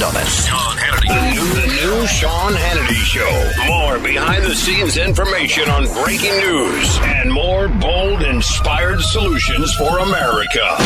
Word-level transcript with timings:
end 0.00 0.16
of 0.16 0.20
it. 0.20 0.26
Sean 0.28 0.76
Hannity. 0.76 1.08
The 1.08 1.30
new, 1.34 1.60
the 1.60 1.98
new 2.00 2.06
Sean 2.06 2.52
Hannity 2.52 2.94
Show. 3.04 3.66
More 3.66 3.98
behind 3.98 4.44
the 4.44 4.54
scenes 4.54 4.96
information 4.96 5.68
on 5.68 5.84
breaking 6.02 6.32
news 6.38 6.98
and 7.02 7.32
more 7.32 7.68
bold, 7.68 8.22
inspired 8.22 9.00
solutions 9.00 9.74
for 9.74 9.98
America. 9.98 10.76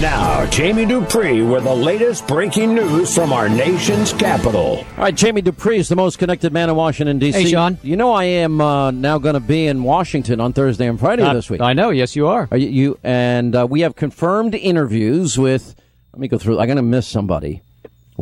Now, 0.00 0.46
Jamie 0.46 0.84
Dupree 0.86 1.42
with 1.42 1.64
the 1.64 1.74
latest 1.74 2.26
breaking 2.26 2.74
news 2.74 3.14
from 3.14 3.32
our 3.32 3.48
nation's 3.48 4.12
capital. 4.12 4.78
All 4.78 4.84
right, 4.96 5.14
Jamie 5.14 5.42
Dupree 5.42 5.78
is 5.78 5.88
the 5.88 5.96
most 5.96 6.18
connected 6.18 6.52
man 6.52 6.68
in 6.70 6.76
Washington, 6.76 7.18
D.C. 7.18 7.42
Hey, 7.44 7.50
Sean. 7.50 7.78
You 7.82 7.96
know 7.96 8.12
I 8.12 8.24
am 8.24 8.60
uh, 8.60 8.90
now 8.90 9.18
going 9.18 9.34
to 9.34 9.40
be 9.40 9.66
in 9.66 9.82
Washington 9.82 10.40
on 10.40 10.52
Thursday 10.52 10.88
and 10.88 10.98
Friday 10.98 11.22
Uh, 11.22 11.34
this 11.34 11.48
week. 11.48 11.60
I 11.60 11.72
know. 11.74 11.90
Yes, 11.90 12.16
you 12.16 12.26
are. 12.26 12.48
Are 12.50 12.56
you, 12.56 12.68
you 12.68 12.98
and 13.04 13.54
uh, 13.54 13.66
we 13.68 13.82
have 13.82 13.94
confirmed 13.94 14.54
interviews 14.54 15.38
with. 15.38 15.74
Let 16.12 16.20
me 16.20 16.28
go 16.28 16.36
through. 16.36 16.58
I'm 16.58 16.66
going 16.66 16.76
to 16.76 16.82
miss 16.82 17.06
somebody 17.08 17.62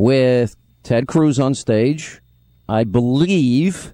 with 0.01 0.55
Ted 0.83 1.07
Cruz 1.07 1.39
on 1.39 1.53
stage. 1.53 2.21
I 2.67 2.83
believe. 2.83 3.93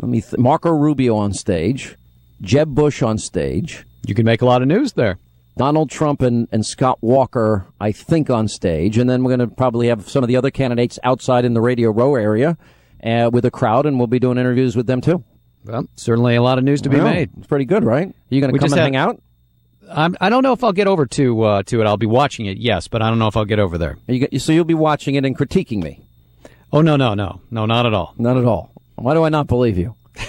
Let 0.00 0.08
me. 0.08 0.20
Th- 0.20 0.38
Marco 0.38 0.70
Rubio 0.70 1.16
on 1.16 1.32
stage. 1.32 1.96
Jeb 2.42 2.74
Bush 2.74 3.02
on 3.02 3.16
stage. 3.18 3.84
You 4.06 4.14
can 4.14 4.24
make 4.26 4.42
a 4.42 4.46
lot 4.46 4.60
of 4.62 4.68
news 4.68 4.92
there. 4.94 5.18
Donald 5.56 5.88
Trump 5.88 6.20
and, 6.20 6.48
and 6.52 6.66
Scott 6.66 6.98
Walker, 7.00 7.66
I 7.80 7.90
think, 7.92 8.28
on 8.28 8.46
stage. 8.46 8.98
And 8.98 9.08
then 9.08 9.24
we're 9.24 9.34
going 9.36 9.48
to 9.48 9.54
probably 9.56 9.88
have 9.88 10.08
some 10.08 10.22
of 10.22 10.28
the 10.28 10.36
other 10.36 10.50
candidates 10.50 10.98
outside 11.02 11.46
in 11.46 11.54
the 11.54 11.62
Radio 11.62 11.90
Row 11.90 12.14
area 12.14 12.58
uh, 13.02 13.30
with 13.32 13.44
a 13.46 13.50
crowd, 13.50 13.86
and 13.86 13.96
we'll 13.98 14.06
be 14.06 14.18
doing 14.18 14.36
interviews 14.36 14.76
with 14.76 14.86
them 14.86 15.00
too. 15.00 15.24
Well, 15.64 15.86
certainly 15.96 16.36
a 16.36 16.42
lot 16.42 16.58
of 16.58 16.64
news 16.64 16.82
to 16.82 16.90
be 16.90 16.96
Well, 16.98 17.06
made. 17.12 17.30
It's 17.38 17.46
pretty 17.46 17.64
good, 17.64 17.84
right? 17.84 18.08
Are 18.08 18.14
you 18.34 18.40
going 18.40 18.52
to 18.52 18.58
come 18.58 18.66
and 18.72 18.78
had- 18.78 18.84
hang 18.84 18.96
out? 18.96 19.22
I'm, 19.90 20.16
I 20.20 20.28
don't 20.30 20.42
know 20.42 20.52
if 20.52 20.62
I'll 20.64 20.72
get 20.72 20.86
over 20.88 21.06
to 21.06 21.42
uh, 21.42 21.62
to 21.64 21.80
it. 21.80 21.86
I'll 21.86 21.96
be 21.96 22.06
watching 22.06 22.46
it, 22.46 22.58
yes, 22.58 22.88
but 22.88 23.02
I 23.02 23.08
don't 23.08 23.18
know 23.18 23.28
if 23.28 23.36
I'll 23.36 23.44
get 23.44 23.58
over 23.58 23.78
there. 23.78 23.96
You, 24.08 24.38
so 24.38 24.52
you'll 24.52 24.64
be 24.64 24.74
watching 24.74 25.14
it 25.14 25.24
and 25.24 25.36
critiquing 25.36 25.82
me? 25.82 26.00
Oh 26.72 26.80
no, 26.82 26.96
no, 26.96 27.14
no, 27.14 27.40
no, 27.50 27.66
not 27.66 27.86
at 27.86 27.94
all. 27.94 28.14
Not 28.18 28.36
at 28.36 28.44
all. 28.44 28.70
Why 28.96 29.14
do 29.14 29.22
I 29.24 29.28
not 29.28 29.46
believe 29.46 29.78
you? 29.78 29.94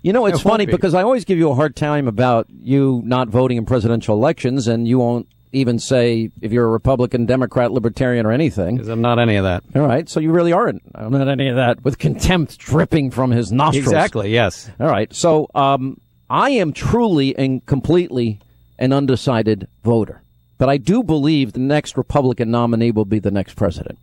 You 0.00 0.12
know, 0.12 0.26
it's 0.26 0.38
It 0.38 0.42
funny 0.44 0.64
be. 0.64 0.70
because 0.72 0.94
I 0.94 1.02
always 1.02 1.24
give 1.24 1.38
you 1.38 1.50
a 1.50 1.54
hard 1.56 1.74
time 1.74 2.06
about 2.06 2.46
you 2.62 3.02
not 3.04 3.28
voting 3.28 3.56
in 3.58 3.66
presidential 3.66 4.14
elections, 4.16 4.68
and 4.68 4.86
you 4.86 4.96
won't 4.96 5.26
even 5.52 5.80
say 5.80 6.30
if 6.40 6.52
you're 6.52 6.66
a 6.66 6.70
Republican, 6.70 7.26
Democrat, 7.26 7.72
Libertarian, 7.72 8.24
or 8.24 8.30
anything. 8.30 8.78
'Cause 8.78 8.86
I'm 8.86 9.00
not 9.02 9.18
any 9.18 9.34
of 9.36 9.42
that. 9.44 9.64
All 9.74 9.82
right, 9.82 10.08
so 10.08 10.20
you 10.20 10.30
really 10.30 10.52
aren't. 10.52 10.82
I'm 10.94 11.10
not 11.12 11.26
any 11.28 11.48
of 11.48 11.56
that. 11.56 11.82
With 11.84 11.98
contempt 11.98 12.58
dripping 12.58 13.10
from 13.10 13.32
his 13.32 13.50
nostrils. 13.50 13.86
Exactly. 13.88 14.30
Yes. 14.32 14.70
All 14.78 14.86
right. 14.86 15.12
So 15.12 15.48
um, 15.54 16.00
I 16.30 16.50
am 16.50 16.72
truly 16.72 17.36
and 17.36 17.66
completely 17.66 18.38
an 18.78 18.92
undecided 18.92 19.68
voter. 19.84 20.22
But 20.58 20.68
I 20.68 20.76
do 20.76 21.02
believe 21.02 21.52
the 21.52 21.60
next 21.60 21.96
Republican 21.96 22.50
nominee 22.50 22.90
will 22.90 23.04
be 23.04 23.18
the 23.18 23.30
next 23.30 23.54
president. 23.54 23.98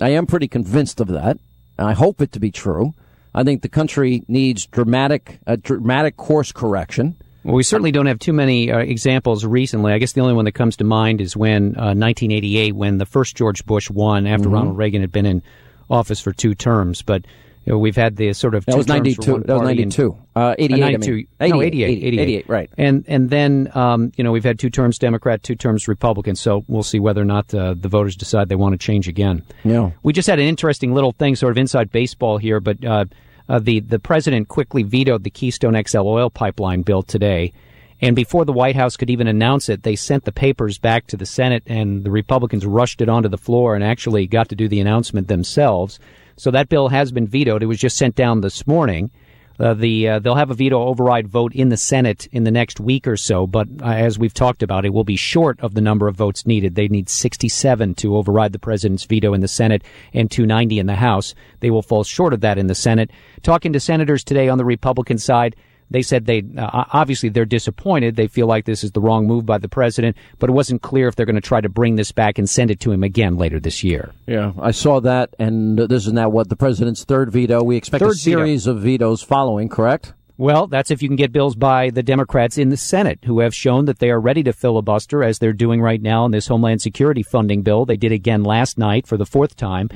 I 0.00 0.10
am 0.10 0.26
pretty 0.26 0.48
convinced 0.48 1.00
of 1.00 1.08
that. 1.08 1.38
And 1.78 1.88
I 1.88 1.92
hope 1.92 2.20
it 2.20 2.32
to 2.32 2.40
be 2.40 2.50
true. 2.50 2.94
I 3.34 3.44
think 3.44 3.62
the 3.62 3.68
country 3.68 4.24
needs 4.28 4.66
dramatic, 4.66 5.38
a 5.46 5.56
dramatic 5.56 6.16
course 6.16 6.52
correction. 6.52 7.16
Well, 7.44 7.54
we 7.54 7.62
certainly 7.62 7.90
don't 7.90 8.06
have 8.06 8.18
too 8.18 8.32
many 8.32 8.70
uh, 8.70 8.78
examples 8.78 9.44
recently. 9.44 9.92
I 9.92 9.98
guess 9.98 10.12
the 10.12 10.20
only 10.20 10.34
one 10.34 10.44
that 10.44 10.52
comes 10.52 10.76
to 10.76 10.84
mind 10.84 11.20
is 11.20 11.36
when 11.36 11.76
uh, 11.76 11.94
1988, 11.94 12.72
when 12.72 12.98
the 12.98 13.06
first 13.06 13.34
George 13.36 13.64
Bush 13.64 13.90
won 13.90 14.26
after 14.26 14.44
Mm-hmm. 14.44 14.54
Ronald 14.54 14.76
Reagan 14.76 15.00
had 15.00 15.12
been 15.12 15.26
in 15.26 15.42
office 15.90 16.20
for 16.20 16.32
two 16.32 16.54
terms. 16.54 17.02
But 17.02 17.24
you 17.64 17.72
know, 17.72 17.78
we've 17.78 17.96
had 17.96 18.16
the 18.16 18.32
sort 18.32 18.54
of 18.54 18.64
That 18.66 18.72
two 18.72 18.78
was 18.78 18.88
92. 18.88 19.32
one 19.32 19.42
That 19.42 19.52
was 19.54 19.68
and- 19.68 19.78
92. 19.78 20.16
Uh, 20.34 20.54
88. 20.58 20.72
Uh, 20.82 20.86
I 20.86 20.90
92. 20.92 21.12
mean. 21.14 21.26
no, 21.40 21.62
88, 21.62 21.84
88, 21.90 22.20
88, 22.20 22.48
right. 22.48 22.70
And 22.78 23.04
and 23.06 23.30
then 23.30 23.70
um, 23.74 24.10
you 24.16 24.24
know 24.24 24.32
we've 24.32 24.42
had 24.44 24.58
two 24.58 24.70
terms 24.70 24.98
Democrat, 24.98 25.42
two 25.42 25.54
terms 25.54 25.86
Republican. 25.88 26.34
So 26.36 26.64
we'll 26.68 26.82
see 26.82 26.98
whether 26.98 27.20
or 27.20 27.26
not 27.26 27.52
uh, 27.54 27.74
the 27.78 27.88
voters 27.88 28.16
decide 28.16 28.48
they 28.48 28.56
want 28.56 28.72
to 28.72 28.78
change 28.78 29.06
again. 29.08 29.42
Yeah. 29.62 29.90
We 30.02 30.12
just 30.12 30.28
had 30.28 30.38
an 30.38 30.46
interesting 30.46 30.92
little 30.94 31.12
thing, 31.12 31.36
sort 31.36 31.52
of 31.52 31.58
inside 31.58 31.90
baseball 31.92 32.38
here, 32.38 32.60
but 32.60 32.84
uh, 32.84 33.04
uh, 33.48 33.58
the 33.58 33.80
the 33.80 33.98
president 33.98 34.48
quickly 34.48 34.82
vetoed 34.82 35.22
the 35.22 35.30
Keystone 35.30 35.80
XL 35.86 35.98
oil 36.08 36.30
pipeline 36.30 36.82
bill 36.82 37.02
today. 37.02 37.52
And 38.00 38.16
before 38.16 38.44
the 38.44 38.52
White 38.52 38.74
House 38.74 38.96
could 38.96 39.10
even 39.10 39.28
announce 39.28 39.68
it, 39.68 39.84
they 39.84 39.94
sent 39.94 40.24
the 40.24 40.32
papers 40.32 40.76
back 40.76 41.06
to 41.06 41.16
the 41.16 41.24
Senate, 41.26 41.62
and 41.66 42.02
the 42.02 42.10
Republicans 42.10 42.66
rushed 42.66 43.00
it 43.00 43.08
onto 43.08 43.28
the 43.28 43.38
floor 43.38 43.76
and 43.76 43.84
actually 43.84 44.26
got 44.26 44.48
to 44.48 44.56
do 44.56 44.66
the 44.66 44.80
announcement 44.80 45.28
themselves. 45.28 46.00
So 46.42 46.50
that 46.50 46.68
bill 46.68 46.88
has 46.88 47.12
been 47.12 47.28
vetoed. 47.28 47.62
It 47.62 47.66
was 47.66 47.78
just 47.78 47.96
sent 47.96 48.16
down 48.16 48.40
this 48.40 48.66
morning. 48.66 49.12
Uh, 49.60 49.74
the 49.74 50.08
uh, 50.08 50.18
they'll 50.18 50.34
have 50.34 50.50
a 50.50 50.54
veto 50.54 50.82
override 50.82 51.28
vote 51.28 51.54
in 51.54 51.68
the 51.68 51.76
Senate 51.76 52.26
in 52.32 52.42
the 52.42 52.50
next 52.50 52.80
week 52.80 53.06
or 53.06 53.16
so, 53.16 53.46
but 53.46 53.68
uh, 53.80 53.84
as 53.84 54.18
we've 54.18 54.34
talked 54.34 54.64
about, 54.64 54.84
it 54.84 54.92
will 54.92 55.04
be 55.04 55.14
short 55.14 55.60
of 55.60 55.74
the 55.74 55.80
number 55.80 56.08
of 56.08 56.16
votes 56.16 56.44
needed. 56.44 56.74
They 56.74 56.88
need 56.88 57.08
67 57.08 57.94
to 57.94 58.16
override 58.16 58.52
the 58.52 58.58
president's 58.58 59.04
veto 59.04 59.34
in 59.34 59.40
the 59.40 59.46
Senate 59.46 59.84
and 60.12 60.28
290 60.28 60.80
in 60.80 60.86
the 60.86 60.96
House. 60.96 61.32
They 61.60 61.70
will 61.70 61.80
fall 61.80 62.02
short 62.02 62.34
of 62.34 62.40
that 62.40 62.58
in 62.58 62.66
the 62.66 62.74
Senate. 62.74 63.12
Talking 63.44 63.72
to 63.74 63.78
senators 63.78 64.24
today 64.24 64.48
on 64.48 64.58
the 64.58 64.64
Republican 64.64 65.18
side, 65.18 65.54
they 65.92 66.02
said 66.02 66.26
they 66.26 66.42
uh, 66.58 66.84
obviously 66.92 67.28
they're 67.28 67.44
disappointed. 67.44 68.16
They 68.16 68.26
feel 68.26 68.46
like 68.46 68.64
this 68.64 68.82
is 68.82 68.92
the 68.92 69.00
wrong 69.00 69.26
move 69.26 69.46
by 69.46 69.58
the 69.58 69.68
president, 69.68 70.16
but 70.38 70.50
it 70.50 70.52
wasn't 70.54 70.82
clear 70.82 71.08
if 71.08 71.14
they're 71.16 71.26
going 71.26 71.36
to 71.36 71.40
try 71.40 71.60
to 71.60 71.68
bring 71.68 71.96
this 71.96 72.12
back 72.12 72.38
and 72.38 72.48
send 72.48 72.70
it 72.70 72.80
to 72.80 72.92
him 72.92 73.02
again 73.04 73.36
later 73.36 73.60
this 73.60 73.84
year. 73.84 74.12
Yeah, 74.26 74.52
I 74.60 74.70
saw 74.72 75.00
that, 75.00 75.34
and 75.38 75.78
this 75.78 76.06
is 76.06 76.12
now 76.12 76.28
what 76.28 76.48
the 76.48 76.56
president's 76.56 77.04
third 77.04 77.30
veto. 77.30 77.62
We 77.62 77.76
expect 77.76 78.02
a 78.02 78.06
Third 78.06 78.16
veto. 78.16 78.38
series 78.38 78.66
of 78.66 78.80
vetoes 78.80 79.22
following. 79.22 79.68
Correct? 79.68 80.12
Well, 80.38 80.66
that's 80.66 80.90
if 80.90 81.02
you 81.02 81.08
can 81.08 81.16
get 81.16 81.30
bills 81.30 81.54
by 81.54 81.90
the 81.90 82.02
Democrats 82.02 82.58
in 82.58 82.70
the 82.70 82.76
Senate 82.76 83.20
who 83.26 83.40
have 83.40 83.54
shown 83.54 83.84
that 83.84 84.00
they 84.00 84.10
are 84.10 84.18
ready 84.20 84.42
to 84.44 84.52
filibuster 84.52 85.22
as 85.22 85.38
they're 85.38 85.52
doing 85.52 85.80
right 85.80 86.00
now 86.02 86.24
in 86.24 86.32
this 86.32 86.48
Homeland 86.48 86.80
Security 86.82 87.22
funding 87.22 87.62
bill. 87.62 87.84
They 87.84 87.98
did 87.98 88.10
again 88.12 88.42
last 88.42 88.76
night 88.76 89.06
for 89.06 89.16
the 89.16 89.26
fourth 89.26 89.54
time. 89.56 89.88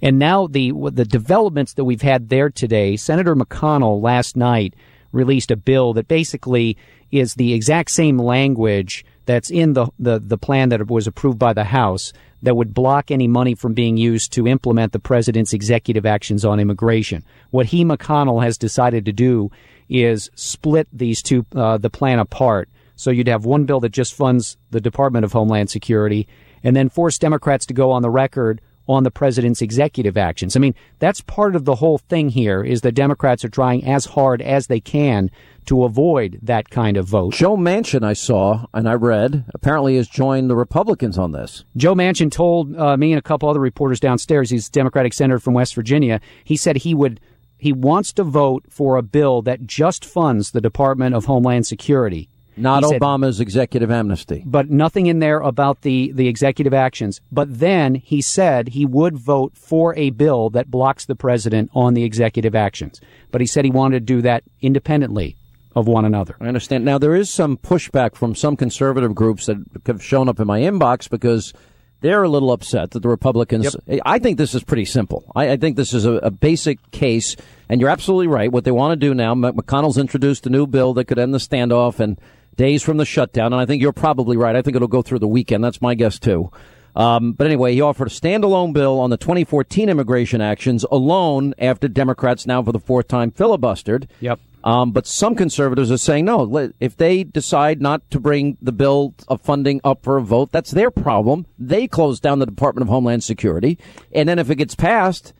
And 0.00 0.18
now 0.18 0.48
the 0.48 0.72
the 0.90 1.04
developments 1.04 1.74
that 1.74 1.84
we've 1.84 2.02
had 2.02 2.30
there 2.30 2.50
today, 2.50 2.96
Senator 2.96 3.36
McConnell 3.36 4.02
last 4.02 4.34
night 4.36 4.74
released 5.12 5.50
a 5.50 5.56
bill 5.56 5.92
that 5.92 6.08
basically 6.08 6.76
is 7.10 7.34
the 7.34 7.52
exact 7.52 7.90
same 7.90 8.18
language 8.18 9.04
that's 9.26 9.50
in 9.50 9.74
the, 9.74 9.86
the, 9.98 10.18
the 10.18 10.38
plan 10.38 10.70
that 10.70 10.90
was 10.90 11.06
approved 11.06 11.38
by 11.38 11.52
the 11.52 11.64
House 11.64 12.12
that 12.42 12.56
would 12.56 12.74
block 12.74 13.10
any 13.10 13.28
money 13.28 13.54
from 13.54 13.72
being 13.72 13.96
used 13.96 14.32
to 14.32 14.48
implement 14.48 14.92
the 14.92 14.98
president's 14.98 15.52
executive 15.52 16.04
actions 16.04 16.44
on 16.44 16.58
immigration. 16.58 17.22
What 17.50 17.66
he, 17.66 17.84
McConnell, 17.84 18.42
has 18.42 18.58
decided 18.58 19.04
to 19.04 19.12
do 19.12 19.50
is 19.88 20.30
split 20.34 20.88
these 20.92 21.22
two, 21.22 21.46
uh, 21.54 21.78
the 21.78 21.90
plan 21.90 22.18
apart. 22.18 22.68
So 22.96 23.10
you'd 23.10 23.28
have 23.28 23.44
one 23.44 23.64
bill 23.64 23.80
that 23.80 23.90
just 23.90 24.14
funds 24.14 24.56
the 24.70 24.80
Department 24.80 25.24
of 25.24 25.32
Homeland 25.32 25.70
Security 25.70 26.26
and 26.64 26.74
then 26.74 26.88
force 26.88 27.18
Democrats 27.18 27.66
to 27.66 27.74
go 27.74 27.90
on 27.92 28.02
the 28.02 28.10
record 28.10 28.60
on 28.92 29.04
the 29.04 29.10
president's 29.10 29.62
executive 29.62 30.16
actions. 30.16 30.56
I 30.56 30.60
mean, 30.60 30.74
that's 30.98 31.20
part 31.20 31.56
of 31.56 31.64
the 31.64 31.76
whole 31.76 31.98
thing 31.98 32.28
here 32.28 32.62
is 32.62 32.80
the 32.80 32.92
Democrats 32.92 33.44
are 33.44 33.48
trying 33.48 33.84
as 33.84 34.04
hard 34.04 34.42
as 34.42 34.66
they 34.66 34.80
can 34.80 35.30
to 35.66 35.84
avoid 35.84 36.38
that 36.42 36.70
kind 36.70 36.96
of 36.96 37.06
vote. 37.06 37.34
Joe 37.34 37.56
Manchin, 37.56 38.02
I 38.02 38.14
saw 38.14 38.66
and 38.74 38.88
I 38.88 38.94
read, 38.94 39.44
apparently 39.54 39.96
has 39.96 40.08
joined 40.08 40.50
the 40.50 40.56
Republicans 40.56 41.18
on 41.18 41.32
this. 41.32 41.64
Joe 41.76 41.94
Manchin 41.94 42.30
told 42.30 42.76
uh, 42.76 42.96
me 42.96 43.12
and 43.12 43.18
a 43.18 43.22
couple 43.22 43.48
other 43.48 43.60
reporters 43.60 44.00
downstairs, 44.00 44.50
he's 44.50 44.68
a 44.68 44.72
Democratic 44.72 45.12
senator 45.12 45.38
from 45.38 45.54
West 45.54 45.74
Virginia, 45.74 46.20
he 46.44 46.56
said 46.56 46.76
he 46.76 46.94
would 46.94 47.20
he 47.58 47.72
wants 47.72 48.12
to 48.14 48.24
vote 48.24 48.64
for 48.68 48.96
a 48.96 49.02
bill 49.02 49.40
that 49.42 49.68
just 49.68 50.04
funds 50.04 50.50
the 50.50 50.60
Department 50.60 51.14
of 51.14 51.26
Homeland 51.26 51.64
Security. 51.64 52.28
Not 52.56 52.82
He 52.84 52.90
said- 52.90 53.00
Obama's 53.00 53.40
executive 53.40 53.90
amnesty. 53.90 54.42
but 54.44 54.70
nothing 54.70 55.06
in 55.06 55.20
there 55.20 55.38
about 55.40 55.82
the, 55.82 56.12
the 56.12 56.28
executive 56.28 56.74
actions. 56.74 57.20
But 57.30 57.58
then 57.60 57.94
he 57.94 58.20
said 58.20 58.68
he 58.68 58.84
would 58.84 59.16
vote 59.16 59.56
for 59.56 59.94
a 59.96 60.10
bill 60.10 60.50
that 60.50 60.70
blocks 60.70 61.04
the 61.06 61.14
president 61.16 61.70
on 61.74 61.94
the 61.94 62.04
executive 62.04 62.54
actions. 62.54 63.00
But 63.30 63.40
he 63.40 63.46
said 63.46 63.64
he 63.64 63.70
wanted 63.70 64.00
to 64.06 64.14
do 64.14 64.22
that 64.22 64.44
independently 64.60 65.36
of 65.74 65.86
one 65.86 66.04
another. 66.04 66.36
I 66.40 66.48
understand. 66.48 66.84
Now, 66.84 66.98
there 66.98 67.14
is 67.14 67.30
some 67.30 67.56
pushback 67.56 68.14
from 68.14 68.34
some 68.34 68.56
conservative 68.56 69.14
groups 69.14 69.46
that 69.46 69.56
have 69.86 70.02
shown 70.02 70.28
up 70.28 70.38
in 70.38 70.46
my 70.46 70.60
inbox 70.60 71.08
because 71.08 71.54
they're 72.02 72.22
a 72.24 72.28
little 72.28 72.52
upset 72.52 72.90
that 72.90 73.00
the 73.00 73.08
Republicans. 73.08 73.74
I 74.04 74.18
think 74.18 74.36
this 74.36 74.54
is 74.54 74.62
pretty 74.64 74.84
simple. 74.84 75.24
I, 75.34 75.52
I 75.52 75.56
think 75.56 75.76
this 75.76 75.94
is 75.94 76.04
a, 76.04 76.14
a 76.14 76.30
basic 76.30 76.78
case, 76.90 77.36
and 77.70 77.80
you're 77.80 77.88
absolutely 77.88 78.26
right. 78.26 78.52
What 78.52 78.64
they 78.64 78.70
want 78.72 78.92
to 78.92 78.96
do 79.06 79.14
now, 79.14 79.34
McConnell's 79.34 79.96
introduced 79.96 80.46
a 80.46 80.50
new 80.50 80.66
bill 80.66 80.92
that 80.94 81.06
could 81.06 81.18
end 81.18 81.32
the 81.32 81.38
standoff 81.38 82.00
and 82.00 82.18
days 82.62 82.80
from 82.84 82.96
the 82.96 83.04
shutdown, 83.04 83.52
and 83.52 83.60
I 83.60 83.66
think 83.66 83.82
you're 83.82 83.92
probably 83.92 84.36
right. 84.36 84.54
I 84.54 84.62
think 84.62 84.76
it'll 84.76 84.86
go 84.86 85.02
through 85.02 85.18
the 85.18 85.26
weekend. 85.26 85.64
That's 85.64 85.82
my 85.82 85.96
guess, 85.96 86.20
too. 86.20 86.52
Um, 86.94 87.32
but 87.32 87.48
anyway, 87.48 87.74
he 87.74 87.80
offered 87.80 88.06
a 88.06 88.10
standalone 88.10 88.72
bill 88.72 89.00
on 89.00 89.10
the 89.10 89.16
2014 89.16 89.88
immigration 89.88 90.40
actions 90.40 90.84
alone 90.92 91.54
after 91.58 91.88
Democrats 91.88 92.46
now 92.46 92.62
for 92.62 92.70
the 92.70 92.78
fourth 92.78 93.08
time 93.08 93.32
filibustered. 93.32 94.06
Yep. 94.20 94.38
Um, 94.62 94.92
but 94.92 95.08
some 95.08 95.34
conservatives 95.34 95.90
are 95.90 95.98
saying 95.98 96.26
no. 96.26 96.72
If 96.78 96.96
they 96.96 97.24
decide 97.24 97.82
not 97.82 98.08
to 98.12 98.20
bring 98.20 98.58
the 98.62 98.70
bill 98.70 99.14
of 99.26 99.40
funding 99.40 99.80
up 99.82 100.04
for 100.04 100.16
a 100.16 100.22
vote, 100.22 100.52
that's 100.52 100.70
their 100.70 100.92
problem. 100.92 101.46
They 101.58 101.88
close 101.88 102.20
down 102.20 102.38
the 102.38 102.46
Department 102.46 102.82
of 102.82 102.88
Homeland 102.88 103.24
Security, 103.24 103.76
and 104.12 104.28
then 104.28 104.38
if 104.38 104.50
it 104.50 104.54
gets 104.54 104.76
passed, 104.76 105.32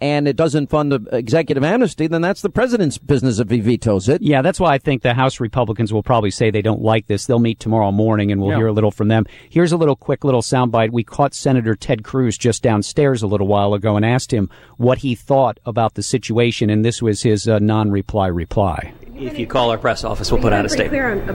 and 0.00 0.28
it 0.28 0.36
doesn't 0.36 0.70
fund 0.70 0.92
the 0.92 1.00
executive 1.12 1.64
amnesty, 1.64 2.06
then 2.06 2.22
that's 2.22 2.42
the 2.42 2.50
president's 2.50 2.98
business 2.98 3.38
if 3.38 3.50
he 3.50 3.60
vetoes 3.60 4.08
it. 4.08 4.22
Yeah, 4.22 4.42
that's 4.42 4.60
why 4.60 4.74
I 4.74 4.78
think 4.78 5.02
the 5.02 5.14
House 5.14 5.40
Republicans 5.40 5.92
will 5.92 6.02
probably 6.02 6.30
say 6.30 6.50
they 6.50 6.62
don't 6.62 6.82
like 6.82 7.06
this. 7.06 7.26
They'll 7.26 7.38
meet 7.38 7.58
tomorrow 7.58 7.90
morning 7.90 8.30
and 8.30 8.40
we'll 8.40 8.50
yeah. 8.50 8.58
hear 8.58 8.66
a 8.68 8.72
little 8.72 8.90
from 8.90 9.08
them. 9.08 9.26
Here's 9.50 9.72
a 9.72 9.76
little 9.76 9.96
quick 9.96 10.24
little 10.24 10.42
soundbite. 10.42 10.92
We 10.92 11.04
caught 11.04 11.34
Senator 11.34 11.74
Ted 11.74 12.04
Cruz 12.04 12.38
just 12.38 12.62
downstairs 12.62 13.22
a 13.22 13.26
little 13.26 13.46
while 13.46 13.74
ago 13.74 13.96
and 13.96 14.04
asked 14.04 14.32
him 14.32 14.50
what 14.76 14.98
he 14.98 15.14
thought 15.14 15.58
about 15.66 15.94
the 15.94 16.02
situation, 16.02 16.70
and 16.70 16.84
this 16.84 17.02
was 17.02 17.22
his 17.22 17.48
uh, 17.48 17.58
non 17.58 17.90
reply 17.90 18.28
reply. 18.28 18.92
If 19.20 19.38
you 19.38 19.46
call 19.48 19.70
our 19.70 19.78
press 19.78 20.04
office, 20.04 20.30
we'll 20.30 20.40
put 20.40 20.52
out 20.52 20.64
a 20.64 20.68
statement. 20.68 21.28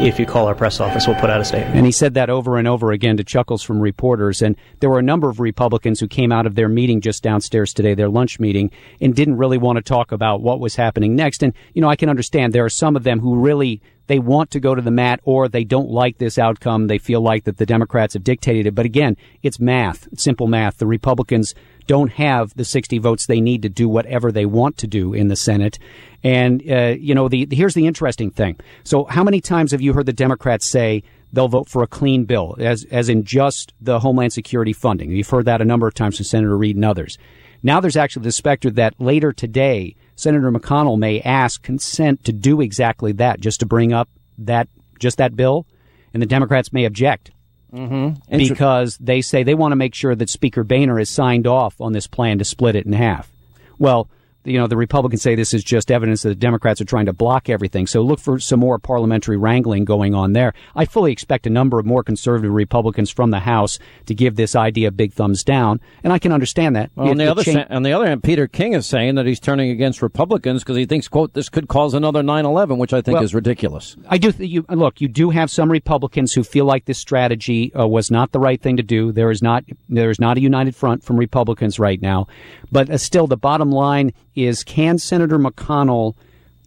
If 0.00 0.18
you 0.18 0.24
call 0.24 0.46
our 0.46 0.54
press 0.54 0.80
office, 0.80 1.06
we'll 1.06 1.20
put 1.20 1.28
out 1.28 1.42
a 1.42 1.44
statement. 1.44 1.76
And 1.76 1.84
he 1.84 1.92
said 1.92 2.14
that 2.14 2.30
over 2.30 2.56
and 2.56 2.66
over 2.66 2.90
again 2.90 3.18
to 3.18 3.24
chuckles 3.24 3.62
from 3.62 3.80
reporters. 3.80 4.40
And 4.40 4.56
there 4.80 4.88
were 4.88 4.98
a 4.98 5.02
number 5.02 5.28
of 5.28 5.38
Republicans 5.38 6.00
who 6.00 6.08
came 6.08 6.32
out 6.32 6.46
of 6.46 6.54
their 6.54 6.70
meeting 6.70 7.02
just 7.02 7.22
downstairs 7.22 7.74
today, 7.74 7.94
their 7.94 8.08
lunch 8.08 8.40
meeting, 8.40 8.70
and 9.00 9.14
didn't 9.14 9.36
really 9.36 9.58
want 9.58 9.76
to 9.76 9.82
talk 9.82 10.10
about 10.10 10.40
what 10.40 10.58
was 10.58 10.76
happening 10.76 11.14
next. 11.14 11.42
And, 11.42 11.52
you 11.74 11.82
know, 11.82 11.88
I 11.88 11.96
can 11.96 12.08
understand 12.08 12.52
there 12.52 12.64
are 12.64 12.70
some 12.70 12.96
of 12.96 13.02
them 13.04 13.20
who 13.20 13.36
really 13.36 13.82
they 14.06 14.18
want 14.18 14.50
to 14.50 14.60
go 14.60 14.74
to 14.74 14.82
the 14.82 14.90
mat 14.90 15.20
or 15.24 15.48
they 15.48 15.64
don't 15.64 15.90
like 15.90 16.18
this 16.18 16.38
outcome. 16.38 16.86
They 16.86 16.98
feel 16.98 17.20
like 17.20 17.44
that 17.44 17.56
the 17.56 17.66
Democrats 17.66 18.14
have 18.14 18.24
dictated 18.24 18.66
it. 18.66 18.74
But 18.74 18.86
again, 18.86 19.16
it's 19.42 19.60
math, 19.60 20.08
it's 20.12 20.24
simple 20.24 20.46
math. 20.46 20.78
The 20.78 20.86
Republicans 20.86 21.54
don't 21.92 22.12
have 22.12 22.54
the 22.54 22.64
60 22.64 22.96
votes 23.00 23.26
they 23.26 23.38
need 23.38 23.60
to 23.60 23.68
do 23.68 23.86
whatever 23.86 24.32
they 24.32 24.46
want 24.46 24.78
to 24.78 24.86
do 24.86 25.12
in 25.12 25.28
the 25.28 25.36
Senate. 25.36 25.78
And, 26.24 26.62
uh, 26.66 26.94
you 26.98 27.14
know, 27.14 27.28
the, 27.28 27.46
here's 27.50 27.74
the 27.74 27.86
interesting 27.86 28.30
thing. 28.30 28.58
So 28.82 29.04
how 29.04 29.22
many 29.22 29.42
times 29.42 29.72
have 29.72 29.82
you 29.82 29.92
heard 29.92 30.06
the 30.06 30.12
Democrats 30.14 30.64
say 30.64 31.02
they'll 31.34 31.48
vote 31.48 31.68
for 31.68 31.82
a 31.82 31.86
clean 31.86 32.24
bill, 32.24 32.56
as, 32.58 32.86
as 32.90 33.10
in 33.10 33.24
just 33.24 33.74
the 33.78 34.00
Homeland 34.00 34.32
Security 34.32 34.72
funding? 34.72 35.10
You've 35.10 35.28
heard 35.28 35.44
that 35.44 35.60
a 35.60 35.66
number 35.66 35.86
of 35.86 35.92
times 35.92 36.16
from 36.16 36.24
Senator 36.24 36.56
Reid 36.56 36.76
and 36.76 36.84
others. 36.86 37.18
Now 37.62 37.78
there's 37.78 37.98
actually 37.98 38.22
the 38.24 38.32
specter 38.32 38.70
that 38.70 38.98
later 38.98 39.30
today, 39.30 39.94
Senator 40.16 40.50
McConnell 40.50 40.98
may 40.98 41.20
ask 41.20 41.62
consent 41.62 42.24
to 42.24 42.32
do 42.32 42.62
exactly 42.62 43.12
that, 43.12 43.38
just 43.38 43.60
to 43.60 43.66
bring 43.66 43.92
up 43.92 44.08
that, 44.38 44.66
just 44.98 45.18
that 45.18 45.36
bill, 45.36 45.66
and 46.14 46.22
the 46.22 46.26
Democrats 46.26 46.72
may 46.72 46.86
object. 46.86 47.32
Mm-hmm. 47.72 48.36
Because 48.36 48.98
they 48.98 49.22
say 49.22 49.42
they 49.42 49.54
want 49.54 49.72
to 49.72 49.76
make 49.76 49.94
sure 49.94 50.14
that 50.14 50.28
Speaker 50.28 50.62
Boehner 50.62 50.98
has 50.98 51.08
signed 51.08 51.46
off 51.46 51.80
on 51.80 51.92
this 51.92 52.06
plan 52.06 52.38
to 52.38 52.44
split 52.44 52.76
it 52.76 52.86
in 52.86 52.92
half. 52.92 53.32
Well, 53.78 54.08
you 54.44 54.58
know, 54.58 54.66
the 54.66 54.76
Republicans 54.76 55.22
say 55.22 55.34
this 55.34 55.54
is 55.54 55.62
just 55.62 55.90
evidence 55.90 56.22
that 56.22 56.30
the 56.30 56.34
Democrats 56.34 56.80
are 56.80 56.84
trying 56.84 57.06
to 57.06 57.12
block 57.12 57.48
everything. 57.48 57.86
So 57.86 58.02
look 58.02 58.20
for 58.20 58.38
some 58.38 58.60
more 58.60 58.78
parliamentary 58.78 59.36
wrangling 59.36 59.84
going 59.84 60.14
on 60.14 60.32
there. 60.32 60.52
I 60.74 60.84
fully 60.84 61.12
expect 61.12 61.46
a 61.46 61.50
number 61.50 61.78
of 61.78 61.86
more 61.86 62.02
conservative 62.02 62.52
Republicans 62.52 63.10
from 63.10 63.30
the 63.30 63.40
House 63.40 63.78
to 64.06 64.14
give 64.14 64.36
this 64.36 64.56
idea 64.56 64.88
a 64.88 64.90
big 64.90 65.12
thumbs 65.12 65.44
down, 65.44 65.80
and 66.02 66.12
I 66.12 66.18
can 66.18 66.32
understand 66.32 66.76
that. 66.76 66.90
Well, 66.94 67.10
on 67.10 67.16
the 67.16 67.30
other 67.30 67.44
cha- 67.44 67.66
on 67.70 67.82
the 67.82 67.92
other 67.92 68.06
hand, 68.06 68.22
Peter 68.22 68.46
King 68.46 68.74
is 68.74 68.86
saying 68.86 69.14
that 69.14 69.26
he's 69.26 69.40
turning 69.40 69.70
against 69.70 70.02
Republicans 70.02 70.62
because 70.62 70.76
he 70.76 70.86
thinks, 70.86 71.08
"quote 71.08 71.34
this 71.34 71.48
could 71.48 71.68
cause 71.68 71.94
another 71.94 72.22
9/11," 72.22 72.78
which 72.78 72.92
I 72.92 73.00
think 73.00 73.16
well, 73.16 73.24
is 73.24 73.34
ridiculous. 73.34 73.96
I 74.08 74.18
do. 74.18 74.32
Th- 74.32 74.48
you, 74.48 74.64
look, 74.70 75.00
you 75.00 75.08
do 75.08 75.30
have 75.30 75.50
some 75.50 75.70
Republicans 75.70 76.32
who 76.32 76.42
feel 76.42 76.64
like 76.64 76.84
this 76.84 76.98
strategy 76.98 77.74
uh, 77.74 77.86
was 77.86 78.10
not 78.10 78.32
the 78.32 78.40
right 78.40 78.60
thing 78.60 78.76
to 78.76 78.82
do. 78.82 79.12
There 79.12 79.30
is 79.30 79.42
not 79.42 79.64
there 79.88 80.10
is 80.10 80.20
not 80.20 80.36
a 80.36 80.40
united 80.40 80.74
front 80.74 81.04
from 81.04 81.16
Republicans 81.16 81.78
right 81.78 82.00
now, 82.00 82.26
but 82.70 82.90
uh, 82.90 82.98
still, 82.98 83.26
the 83.26 83.36
bottom 83.36 83.70
line 83.70 84.12
is 84.34 84.64
can 84.64 84.98
Senator 84.98 85.38
McConnell 85.38 86.14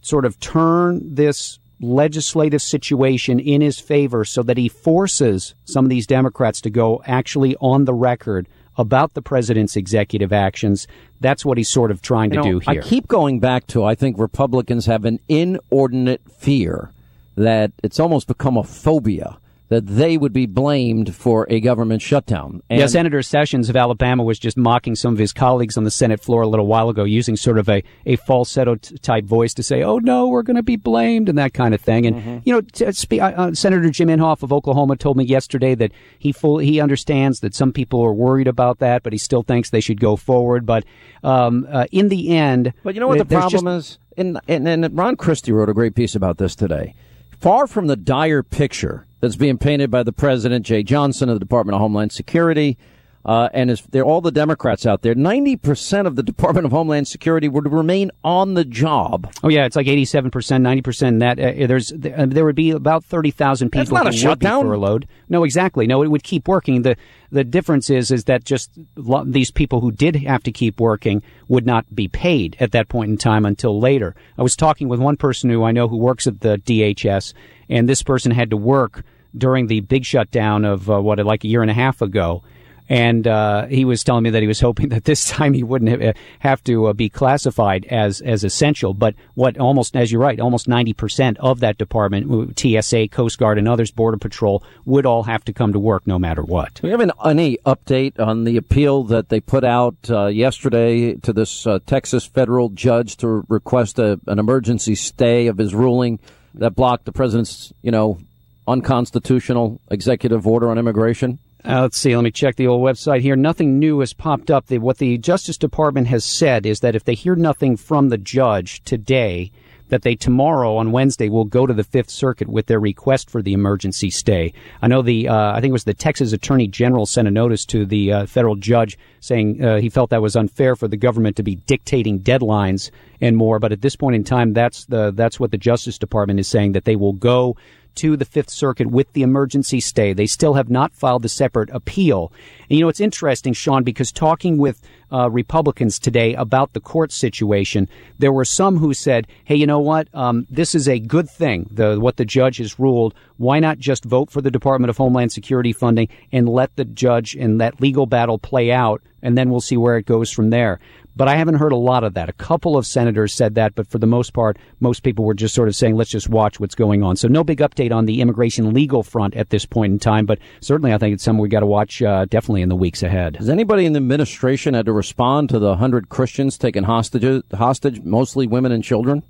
sort 0.02 0.24
of 0.24 0.38
turn 0.40 1.14
this 1.14 1.58
legislative 1.80 2.62
situation 2.62 3.38
in 3.38 3.60
his 3.60 3.78
favor 3.78 4.24
so 4.24 4.42
that 4.42 4.56
he 4.56 4.68
forces 4.68 5.54
some 5.64 5.84
of 5.84 5.90
these 5.90 6.06
Democrats 6.06 6.60
to 6.62 6.70
go 6.70 7.02
actually 7.06 7.56
on 7.56 7.84
the 7.84 7.94
record 7.94 8.46
about 8.78 9.14
the 9.14 9.22
president's 9.22 9.76
executive 9.76 10.32
actions. 10.32 10.86
That's 11.20 11.44
what 11.44 11.58
he's 11.58 11.68
sort 11.68 11.90
of 11.90 12.02
trying 12.02 12.30
to 12.30 12.36
know, 12.36 12.42
do 12.42 12.58
here. 12.60 12.82
I 12.82 12.86
keep 12.86 13.08
going 13.08 13.40
back 13.40 13.66
to 13.68 13.84
I 13.84 13.94
think 13.94 14.18
Republicans 14.18 14.86
have 14.86 15.04
an 15.04 15.20
inordinate 15.28 16.22
fear 16.30 16.92
that 17.36 17.72
it's 17.82 18.00
almost 18.00 18.26
become 18.26 18.56
a 18.56 18.64
phobia 18.64 19.38
that 19.68 19.86
they 19.86 20.16
would 20.16 20.32
be 20.32 20.46
blamed 20.46 21.14
for 21.14 21.46
a 21.50 21.60
government 21.60 22.00
shutdown. 22.00 22.62
And 22.70 22.80
yeah, 22.80 22.86
Senator 22.86 23.22
Sessions 23.22 23.68
of 23.68 23.76
Alabama 23.76 24.22
was 24.22 24.38
just 24.38 24.56
mocking 24.56 24.94
some 24.94 25.12
of 25.12 25.18
his 25.18 25.32
colleagues 25.32 25.76
on 25.76 25.84
the 25.84 25.90
Senate 25.90 26.20
floor 26.20 26.42
a 26.42 26.48
little 26.48 26.66
while 26.66 26.88
ago, 26.88 27.04
using 27.04 27.36
sort 27.36 27.58
of 27.58 27.68
a, 27.68 27.82
a 28.04 28.16
falsetto 28.16 28.76
type 28.76 29.24
voice 29.24 29.54
to 29.54 29.62
say, 29.62 29.82
oh 29.82 29.98
no, 29.98 30.28
we're 30.28 30.42
going 30.42 30.56
to 30.56 30.62
be 30.62 30.76
blamed 30.76 31.28
and 31.28 31.38
that 31.38 31.52
kind 31.52 31.74
of 31.74 31.80
thing. 31.80 32.06
And, 32.06 32.16
mm-hmm. 32.16 32.38
you 32.44 32.52
know, 32.52 32.60
t- 32.60 32.92
spe- 32.92 33.14
uh, 33.14 33.32
uh, 33.36 33.54
Senator 33.54 33.90
Jim 33.90 34.08
Inhofe 34.08 34.42
of 34.42 34.52
Oklahoma 34.52 34.96
told 34.96 35.16
me 35.16 35.24
yesterday 35.24 35.74
that 35.74 35.92
he 36.18 36.32
full, 36.32 36.58
he 36.58 36.80
understands 36.80 37.40
that 37.40 37.54
some 37.54 37.72
people 37.72 38.00
are 38.02 38.14
worried 38.14 38.48
about 38.48 38.78
that, 38.78 39.02
but 39.02 39.12
he 39.12 39.18
still 39.18 39.42
thinks 39.42 39.70
they 39.70 39.80
should 39.80 40.00
go 40.00 40.16
forward. 40.16 40.64
But 40.64 40.84
um, 41.24 41.66
uh, 41.70 41.86
in 41.90 42.08
the 42.08 42.30
end. 42.30 42.72
But 42.84 42.94
you 42.94 43.00
know 43.00 43.08
what 43.08 43.18
the 43.18 43.24
problem 43.24 43.64
just, 43.64 43.92
is? 43.92 43.98
And, 44.16 44.40
and, 44.48 44.68
and 44.68 44.96
Ron 44.96 45.16
Christie 45.16 45.52
wrote 45.52 45.68
a 45.68 45.74
great 45.74 45.94
piece 45.94 46.14
about 46.14 46.38
this 46.38 46.54
today. 46.54 46.94
Far 47.40 47.66
from 47.66 47.86
the 47.86 47.96
dire 47.96 48.42
picture 48.42 49.06
that's 49.20 49.36
being 49.36 49.58
painted 49.58 49.90
by 49.90 50.02
the 50.02 50.12
president, 50.12 50.66
Jeh 50.66 50.84
Johnson 50.84 51.28
of 51.28 51.36
the 51.36 51.40
Department 51.40 51.74
of 51.74 51.80
Homeland 51.80 52.12
Security, 52.12 52.78
uh, 53.26 53.48
and 53.52 53.70
is, 53.72 53.82
they're 53.90 54.04
all 54.04 54.20
the 54.22 54.30
Democrats 54.30 54.86
out 54.86 55.02
there. 55.02 55.14
Ninety 55.14 55.56
percent 55.56 56.06
of 56.06 56.14
the 56.16 56.22
Department 56.22 56.64
of 56.64 56.70
Homeland 56.72 57.08
Security 57.08 57.48
would 57.48 57.70
remain 57.70 58.10
on 58.24 58.54
the 58.54 58.64
job. 58.64 59.30
Oh 59.42 59.48
yeah, 59.48 59.66
it's 59.66 59.74
like 59.76 59.88
eighty-seven 59.88 60.30
percent, 60.30 60.62
ninety 60.62 60.80
percent. 60.82 61.18
That 61.18 61.38
uh, 61.40 61.66
there's 61.66 61.92
uh, 61.92 62.26
there 62.28 62.44
would 62.44 62.54
be 62.56 62.70
about 62.70 63.04
thirty 63.04 63.32
thousand 63.32 63.70
people 63.70 63.80
That's 63.80 63.90
not 63.90 64.04
who 64.04 64.10
a 64.10 64.12
shutdown. 64.12 64.58
would 64.68 64.72
be 64.72 64.76
furloughed. 64.76 65.08
No, 65.28 65.42
exactly. 65.44 65.86
No, 65.88 66.02
it 66.04 66.08
would 66.10 66.22
keep 66.22 66.46
working. 66.46 66.82
the 66.82 66.96
The 67.32 67.42
difference 67.42 67.90
is 67.90 68.12
is 68.12 68.24
that 68.24 68.44
just 68.44 68.70
lo- 68.94 69.24
these 69.26 69.50
people 69.50 69.80
who 69.80 69.90
did 69.90 70.14
have 70.16 70.44
to 70.44 70.52
keep 70.52 70.78
working 70.80 71.20
would 71.48 71.66
not 71.66 71.92
be 71.94 72.06
paid 72.06 72.56
at 72.60 72.70
that 72.72 72.88
point 72.88 73.10
in 73.10 73.16
time 73.18 73.44
until 73.44 73.80
later. 73.80 74.14
I 74.38 74.42
was 74.44 74.54
talking 74.54 74.88
with 74.88 75.00
one 75.00 75.16
person 75.16 75.50
who 75.50 75.64
I 75.64 75.72
know 75.72 75.88
who 75.88 75.96
works 75.96 76.28
at 76.28 76.40
the 76.40 76.58
DHS, 76.58 77.34
and 77.68 77.88
this 77.88 78.04
person 78.04 78.30
had 78.30 78.50
to 78.50 78.56
work 78.56 79.02
during 79.36 79.66
the 79.66 79.80
big 79.80 80.04
shutdown 80.04 80.64
of 80.64 80.88
uh, 80.88 81.00
what 81.02 81.18
like 81.26 81.42
a 81.42 81.48
year 81.48 81.62
and 81.62 81.70
a 81.72 81.74
half 81.74 82.00
ago. 82.02 82.44
And 82.88 83.26
uh, 83.26 83.66
he 83.66 83.84
was 83.84 84.04
telling 84.04 84.22
me 84.22 84.30
that 84.30 84.42
he 84.42 84.48
was 84.48 84.60
hoping 84.60 84.88
that 84.90 85.04
this 85.04 85.24
time 85.28 85.52
he 85.52 85.62
wouldn't 85.62 86.16
have, 86.40 86.62
to 86.64 86.86
uh, 86.86 86.92
be 86.94 87.08
classified 87.10 87.84
as 87.90 88.22
as 88.22 88.42
essential. 88.42 88.94
But 88.94 89.14
what 89.34 89.58
almost, 89.58 89.94
as 89.94 90.10
you're 90.10 90.20
right, 90.20 90.40
almost 90.40 90.68
90 90.68 90.94
percent 90.94 91.38
of 91.38 91.60
that 91.60 91.76
department, 91.76 92.58
TSA, 92.58 93.08
Coast 93.08 93.38
Guard, 93.38 93.58
and 93.58 93.68
others, 93.68 93.90
Border 93.90 94.16
Patrol, 94.16 94.62
would 94.84 95.04
all 95.04 95.24
have 95.24 95.44
to 95.44 95.52
come 95.52 95.72
to 95.72 95.78
work 95.78 96.06
no 96.06 96.18
matter 96.18 96.42
what. 96.42 96.74
Do 96.74 96.82
we 96.84 96.90
have 96.90 97.00
an, 97.00 97.12
any 97.24 97.58
update 97.66 98.18
on 98.18 98.44
the 98.44 98.56
appeal 98.56 99.04
that 99.04 99.28
they 99.28 99.40
put 99.40 99.64
out 99.64 99.96
uh, 100.08 100.26
yesterday 100.26 101.14
to 101.16 101.32
this 101.32 101.66
uh, 101.66 101.78
Texas 101.86 102.24
federal 102.24 102.70
judge 102.70 103.16
to 103.18 103.44
request 103.48 103.98
a, 103.98 104.18
an 104.26 104.38
emergency 104.38 104.94
stay 104.94 105.46
of 105.46 105.58
his 105.58 105.74
ruling 105.74 106.18
that 106.54 106.74
blocked 106.74 107.04
the 107.04 107.12
president's, 107.12 107.72
you 107.82 107.90
know, 107.90 108.18
unconstitutional 108.66 109.80
executive 109.90 110.46
order 110.46 110.70
on 110.70 110.78
immigration? 110.78 111.38
Uh, 111.66 111.82
let's 111.82 111.98
see. 111.98 112.14
Let 112.14 112.22
me 112.22 112.30
check 112.30 112.54
the 112.54 112.68
old 112.68 112.84
website 112.84 113.22
here. 113.22 113.34
Nothing 113.34 113.80
new 113.80 113.98
has 113.98 114.12
popped 114.12 114.52
up. 114.52 114.66
The, 114.66 114.78
what 114.78 114.98
the 114.98 115.18
Justice 115.18 115.58
Department 115.58 116.06
has 116.06 116.24
said 116.24 116.64
is 116.64 116.78
that 116.80 116.94
if 116.94 117.02
they 117.02 117.14
hear 117.14 117.34
nothing 117.34 117.76
from 117.76 118.08
the 118.08 118.18
judge 118.18 118.84
today, 118.84 119.50
that 119.88 120.02
they 120.02 120.14
tomorrow 120.14 120.76
on 120.76 120.92
Wednesday 120.92 121.28
will 121.28 121.44
go 121.44 121.66
to 121.66 121.74
the 121.74 121.82
Fifth 121.82 122.10
Circuit 122.10 122.48
with 122.48 122.66
their 122.66 122.78
request 122.78 123.28
for 123.30 123.42
the 123.42 123.52
emergency 123.52 124.10
stay. 124.10 124.52
I 124.80 124.86
know 124.86 125.02
the 125.02 125.28
uh, 125.28 125.52
I 125.52 125.60
think 125.60 125.70
it 125.70 125.72
was 125.72 125.84
the 125.84 125.94
Texas 125.94 126.32
Attorney 126.32 126.68
General 126.68 127.04
sent 127.04 127.26
a 127.26 127.32
notice 127.32 127.64
to 127.66 127.84
the 127.84 128.12
uh, 128.12 128.26
federal 128.26 128.54
judge 128.54 128.96
saying 129.18 129.64
uh, 129.64 129.78
he 129.78 129.88
felt 129.88 130.10
that 130.10 130.22
was 130.22 130.36
unfair 130.36 130.76
for 130.76 130.86
the 130.86 130.96
government 130.96 131.36
to 131.36 131.42
be 131.42 131.56
dictating 131.56 132.20
deadlines 132.20 132.90
and 133.20 133.36
more. 133.36 133.58
But 133.58 133.72
at 133.72 133.80
this 133.80 133.96
point 133.96 134.16
in 134.16 134.24
time, 134.24 134.52
that's 134.52 134.84
the 134.84 135.12
that's 135.12 135.40
what 135.40 135.50
the 135.50 135.58
Justice 135.58 135.98
Department 135.98 136.38
is 136.38 136.48
saying 136.48 136.72
that 136.72 136.84
they 136.84 136.96
will 136.96 137.12
go 137.12 137.56
to 137.96 138.16
the 138.16 138.24
Fifth 138.24 138.50
Circuit 138.50 138.88
with 138.88 139.12
the 139.12 139.22
emergency 139.22 139.80
stay. 139.80 140.12
They 140.12 140.26
still 140.26 140.54
have 140.54 140.70
not 140.70 140.92
filed 140.92 141.22
the 141.22 141.28
separate 141.28 141.70
appeal. 141.70 142.32
And 142.68 142.78
you 142.78 142.84
know, 142.84 142.88
it's 142.88 143.00
interesting, 143.00 143.52
Sean, 143.52 143.82
because 143.82 144.12
talking 144.12 144.56
with 144.56 144.80
uh, 145.12 145.30
Republicans 145.30 145.98
today 145.98 146.34
about 146.34 146.72
the 146.72 146.80
court 146.80 147.12
situation, 147.12 147.88
there 148.18 148.32
were 148.32 148.44
some 148.44 148.78
who 148.78 148.94
said, 148.94 149.26
"Hey, 149.44 149.56
you 149.56 149.66
know 149.66 149.80
what? 149.80 150.08
Um, 150.14 150.46
this 150.50 150.74
is 150.74 150.88
a 150.88 150.98
good 150.98 151.28
thing. 151.30 151.68
The 151.70 151.98
what 152.00 152.16
the 152.16 152.24
judge 152.24 152.58
has 152.58 152.78
ruled. 152.78 153.14
Why 153.36 153.60
not 153.60 153.78
just 153.78 154.04
vote 154.04 154.30
for 154.30 154.40
the 154.40 154.50
Department 154.50 154.90
of 154.90 154.96
Homeland 154.96 155.32
Security 155.32 155.72
funding 155.72 156.08
and 156.32 156.48
let 156.48 156.74
the 156.76 156.84
judge 156.84 157.34
and 157.34 157.60
that 157.60 157.80
legal 157.80 158.06
battle 158.06 158.38
play 158.38 158.72
out, 158.72 159.02
and 159.22 159.36
then 159.36 159.50
we'll 159.50 159.60
see 159.60 159.76
where 159.76 159.96
it 159.96 160.06
goes 160.06 160.30
from 160.30 160.50
there." 160.50 160.78
But 161.16 161.28
I 161.28 161.36
haven't 161.36 161.54
heard 161.54 161.72
a 161.72 161.76
lot 161.76 162.04
of 162.04 162.12
that. 162.14 162.28
A 162.28 162.34
couple 162.34 162.76
of 162.76 162.86
senators 162.86 163.32
said 163.32 163.54
that, 163.54 163.74
but 163.74 163.86
for 163.86 163.98
the 163.98 164.06
most 164.06 164.34
part, 164.34 164.58
most 164.80 165.02
people 165.02 165.24
were 165.24 165.32
just 165.32 165.54
sort 165.54 165.68
of 165.68 165.74
saying, 165.74 165.96
let's 165.96 166.10
just 166.10 166.28
watch 166.28 166.60
what's 166.60 166.74
going 166.74 167.02
on. 167.02 167.16
So 167.16 167.26
no 167.26 167.42
big 167.42 167.60
update 167.60 167.90
on 167.90 168.04
the 168.04 168.20
immigration 168.20 168.74
legal 168.74 169.02
front 169.02 169.34
at 169.34 169.48
this 169.48 169.64
point 169.64 169.94
in 169.94 169.98
time, 169.98 170.26
but 170.26 170.38
certainly 170.60 170.92
I 170.92 170.98
think 170.98 171.14
it's 171.14 171.24
something 171.24 171.40
we 171.40 171.48
got 171.48 171.60
to 171.60 171.66
watch 171.66 172.02
uh, 172.02 172.26
definitely 172.26 172.60
in 172.60 172.68
the 172.68 172.76
weeks 172.76 173.02
ahead. 173.02 173.36
Has 173.36 173.48
anybody 173.48 173.86
in 173.86 173.94
the 173.94 173.96
administration 173.96 174.74
had 174.74 174.84
to 174.84 174.92
respond 174.96 175.48
to 175.50 175.58
the 175.58 175.68
100 175.68 176.08
Christians 176.08 176.58
taken 176.58 176.84
hostage, 176.84 177.42
hostage 177.54 178.02
mostly 178.02 178.46
women 178.46 178.72
and 178.72 178.82
children? 178.82 179.22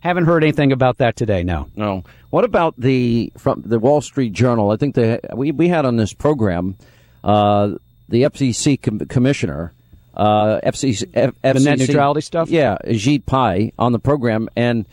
Haven't 0.00 0.24
heard 0.24 0.42
anything 0.42 0.72
about 0.72 0.98
that 0.98 1.14
today. 1.14 1.42
No. 1.42 1.68
No. 1.76 2.04
What 2.30 2.44
about 2.44 2.74
the 2.78 3.32
from 3.36 3.62
the 3.64 3.78
Wall 3.78 4.00
Street 4.00 4.32
Journal? 4.32 4.70
I 4.70 4.76
think 4.76 4.94
they 4.94 5.20
we 5.34 5.52
we 5.52 5.68
had 5.68 5.84
on 5.84 5.96
this 5.96 6.12
program 6.14 6.76
uh, 7.22 7.74
the 8.08 8.22
FCC 8.22 8.80
com- 8.80 9.00
commissioner 9.00 9.72
uh, 10.14 10.60
FCC, 10.64 11.08
F- 11.14 11.34
FCC, 11.42 11.52
the 11.54 11.60
net 11.60 11.78
neutrality 11.78 12.20
stuff. 12.20 12.50
Yeah, 12.50 12.76
Ajit 12.84 13.26
Pai 13.26 13.72
on 13.78 13.92
the 13.92 13.98
program, 13.98 14.48
and 14.56 14.86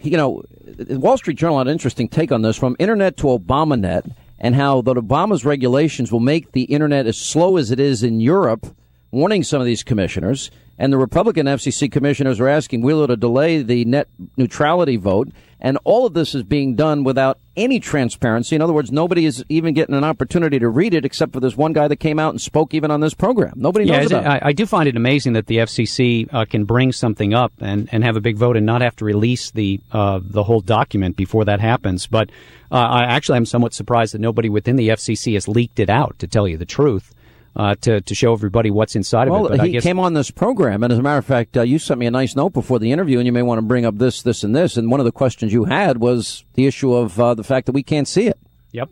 you 0.00 0.16
know, 0.16 0.42
the 0.64 0.98
Wall 0.98 1.16
Street 1.16 1.38
Journal 1.38 1.58
had 1.58 1.68
an 1.68 1.72
interesting 1.72 2.08
take 2.08 2.32
on 2.32 2.42
this 2.42 2.56
from 2.56 2.76
internet 2.78 3.16
to 3.18 3.24
ObamaNet, 3.24 4.10
and 4.38 4.54
how 4.54 4.82
that 4.82 4.96
Obama's 4.96 5.44
regulations 5.44 6.12
will 6.12 6.20
make 6.20 6.52
the 6.52 6.64
internet 6.64 7.06
as 7.06 7.16
slow 7.16 7.56
as 7.56 7.70
it 7.70 7.80
is 7.80 8.02
in 8.02 8.20
Europe, 8.20 8.66
warning 9.14 9.42
some 9.42 9.60
of 9.60 9.66
these 9.66 9.82
commissioners. 9.82 10.50
And 10.76 10.92
the 10.92 10.98
Republican 10.98 11.46
FCC 11.46 11.90
commissioners 11.90 12.40
are 12.40 12.48
asking 12.48 12.82
Wheeler 12.82 13.06
to 13.06 13.16
delay 13.16 13.62
the 13.62 13.84
net 13.84 14.08
neutrality 14.36 14.96
vote. 14.96 15.28
And 15.60 15.78
all 15.84 16.04
of 16.04 16.12
this 16.12 16.34
is 16.34 16.42
being 16.42 16.74
done 16.74 17.04
without 17.04 17.38
any 17.56 17.80
transparency. 17.80 18.54
In 18.54 18.60
other 18.60 18.72
words, 18.72 18.92
nobody 18.92 19.24
is 19.24 19.42
even 19.48 19.72
getting 19.72 19.94
an 19.94 20.04
opportunity 20.04 20.58
to 20.58 20.68
read 20.68 20.92
it 20.92 21.04
except 21.06 21.32
for 21.32 21.40
this 21.40 21.56
one 21.56 21.72
guy 21.72 21.88
that 21.88 21.96
came 21.96 22.18
out 22.18 22.30
and 22.30 22.40
spoke 22.40 22.74
even 22.74 22.90
on 22.90 23.00
this 23.00 23.14
program. 23.14 23.54
Nobody 23.56 23.86
knows 23.86 24.10
yeah, 24.10 24.18
about 24.18 24.36
it. 24.36 24.42
I, 24.42 24.48
I, 24.48 24.52
do 24.52 24.66
find 24.66 24.88
it 24.88 24.96
amazing 24.96 25.32
that 25.34 25.46
the 25.46 25.58
FCC 25.58 26.28
uh, 26.34 26.44
can 26.44 26.64
bring 26.64 26.92
something 26.92 27.32
up 27.32 27.52
and, 27.60 27.88
and 27.92 28.04
have 28.04 28.16
a 28.16 28.20
big 28.20 28.36
vote 28.36 28.58
and 28.58 28.66
not 28.66 28.82
have 28.82 28.96
to 28.96 29.06
release 29.06 29.52
the 29.52 29.80
uh, 29.92 30.20
the 30.22 30.42
whole 30.42 30.60
document 30.60 31.16
before 31.16 31.46
that 31.46 31.60
happens. 31.60 32.06
But 32.08 32.28
uh, 32.70 32.74
I 32.74 33.04
actually 33.04 33.36
am 33.36 33.46
somewhat 33.46 33.72
surprised 33.72 34.12
that 34.12 34.20
nobody 34.20 34.50
within 34.50 34.76
the 34.76 34.88
FCC 34.88 35.32
has 35.32 35.48
leaked 35.48 35.78
it 35.78 35.88
out, 35.88 36.18
to 36.18 36.26
tell 36.26 36.46
you 36.46 36.58
the 36.58 36.66
truth 36.66 37.14
uh, 37.56 37.74
to 37.82 38.00
to 38.00 38.14
show 38.14 38.32
everybody 38.32 38.70
what's 38.70 38.96
inside 38.96 39.28
well, 39.28 39.46
of 39.46 39.52
it. 39.52 39.58
But 39.58 39.66
he 39.66 39.72
guess... 39.72 39.82
came 39.82 39.98
on 39.98 40.14
this 40.14 40.30
program, 40.30 40.82
and 40.82 40.92
as 40.92 40.98
a 40.98 41.02
matter 41.02 41.18
of 41.18 41.24
fact, 41.24 41.56
uh, 41.56 41.62
you 41.62 41.78
sent 41.78 42.00
me 42.00 42.06
a 42.06 42.10
nice 42.10 42.34
note 42.36 42.52
before 42.52 42.78
the 42.78 42.92
interview, 42.92 43.18
and 43.18 43.26
you 43.26 43.32
may 43.32 43.42
want 43.42 43.58
to 43.58 43.62
bring 43.62 43.84
up 43.84 43.98
this, 43.98 44.22
this, 44.22 44.44
and 44.44 44.54
this. 44.54 44.76
And 44.76 44.90
one 44.90 45.00
of 45.00 45.04
the 45.04 45.12
questions 45.12 45.52
you 45.52 45.64
had 45.64 45.98
was 45.98 46.44
the 46.54 46.66
issue 46.66 46.92
of 46.92 47.18
uh, 47.20 47.34
the 47.34 47.44
fact 47.44 47.66
that 47.66 47.72
we 47.72 47.82
can't 47.82 48.08
see 48.08 48.26
it. 48.26 48.38
Yep. 48.72 48.90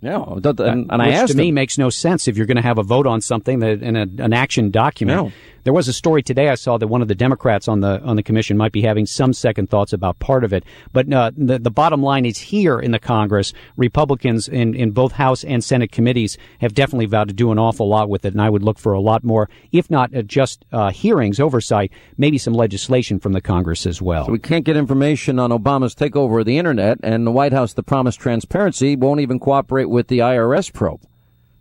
Yeah, 0.00 0.22
and, 0.22 0.90
and 0.90 1.00
I 1.00 1.12
asked 1.12 1.32
to 1.32 1.38
me 1.38 1.48
him, 1.48 1.54
makes 1.54 1.78
no 1.78 1.88
sense 1.88 2.28
if 2.28 2.36
you're 2.36 2.44
going 2.44 2.58
to 2.58 2.62
have 2.62 2.76
a 2.76 2.82
vote 2.82 3.06
on 3.06 3.22
something 3.22 3.60
that 3.60 3.82
in 3.82 3.96
a, 3.96 4.02
an 4.22 4.34
action 4.34 4.70
document. 4.70 5.32
There 5.64 5.72
was 5.72 5.88
a 5.88 5.94
story 5.94 6.22
today 6.22 6.50
I 6.50 6.56
saw 6.56 6.76
that 6.76 6.88
one 6.88 7.00
of 7.00 7.08
the 7.08 7.14
Democrats 7.14 7.68
on 7.68 7.80
the 7.80 8.00
on 8.02 8.16
the 8.16 8.22
commission 8.22 8.58
might 8.58 8.72
be 8.72 8.82
having 8.82 9.06
some 9.06 9.32
second 9.32 9.70
thoughts 9.70 9.94
about 9.94 10.18
part 10.18 10.44
of 10.44 10.52
it. 10.52 10.62
But 10.92 11.10
uh, 11.10 11.30
the 11.34 11.58
the 11.58 11.70
bottom 11.70 12.02
line 12.02 12.26
is 12.26 12.36
here 12.36 12.78
in 12.78 12.90
the 12.90 12.98
Congress, 12.98 13.54
Republicans 13.78 14.46
in 14.46 14.74
in 14.74 14.90
both 14.90 15.12
House 15.12 15.42
and 15.42 15.64
Senate 15.64 15.90
committees 15.90 16.36
have 16.60 16.74
definitely 16.74 17.06
vowed 17.06 17.28
to 17.28 17.34
do 17.34 17.50
an 17.50 17.58
awful 17.58 17.88
lot 17.88 18.10
with 18.10 18.26
it, 18.26 18.34
and 18.34 18.42
I 18.42 18.50
would 18.50 18.62
look 18.62 18.78
for 18.78 18.92
a 18.92 19.00
lot 19.00 19.24
more, 19.24 19.48
if 19.72 19.90
not 19.90 20.14
uh, 20.14 20.20
just 20.20 20.66
uh, 20.70 20.90
hearings, 20.90 21.40
oversight, 21.40 21.90
maybe 22.18 22.36
some 22.36 22.52
legislation 22.52 23.18
from 23.18 23.32
the 23.32 23.40
Congress 23.40 23.86
as 23.86 24.02
well. 24.02 24.26
So 24.26 24.32
we 24.32 24.38
can't 24.40 24.66
get 24.66 24.76
information 24.76 25.38
on 25.38 25.50
Obama's 25.50 25.94
takeover 25.94 26.40
of 26.40 26.46
the 26.46 26.58
internet, 26.58 26.98
and 27.02 27.26
the 27.26 27.30
White 27.30 27.54
House, 27.54 27.72
the 27.72 27.82
promised 27.82 28.20
transparency, 28.20 28.96
won't 28.96 29.20
even 29.20 29.38
cooperate 29.38 29.88
with 29.88 30.08
the 30.08 30.18
IRS 30.18 30.70
probe. 30.70 31.00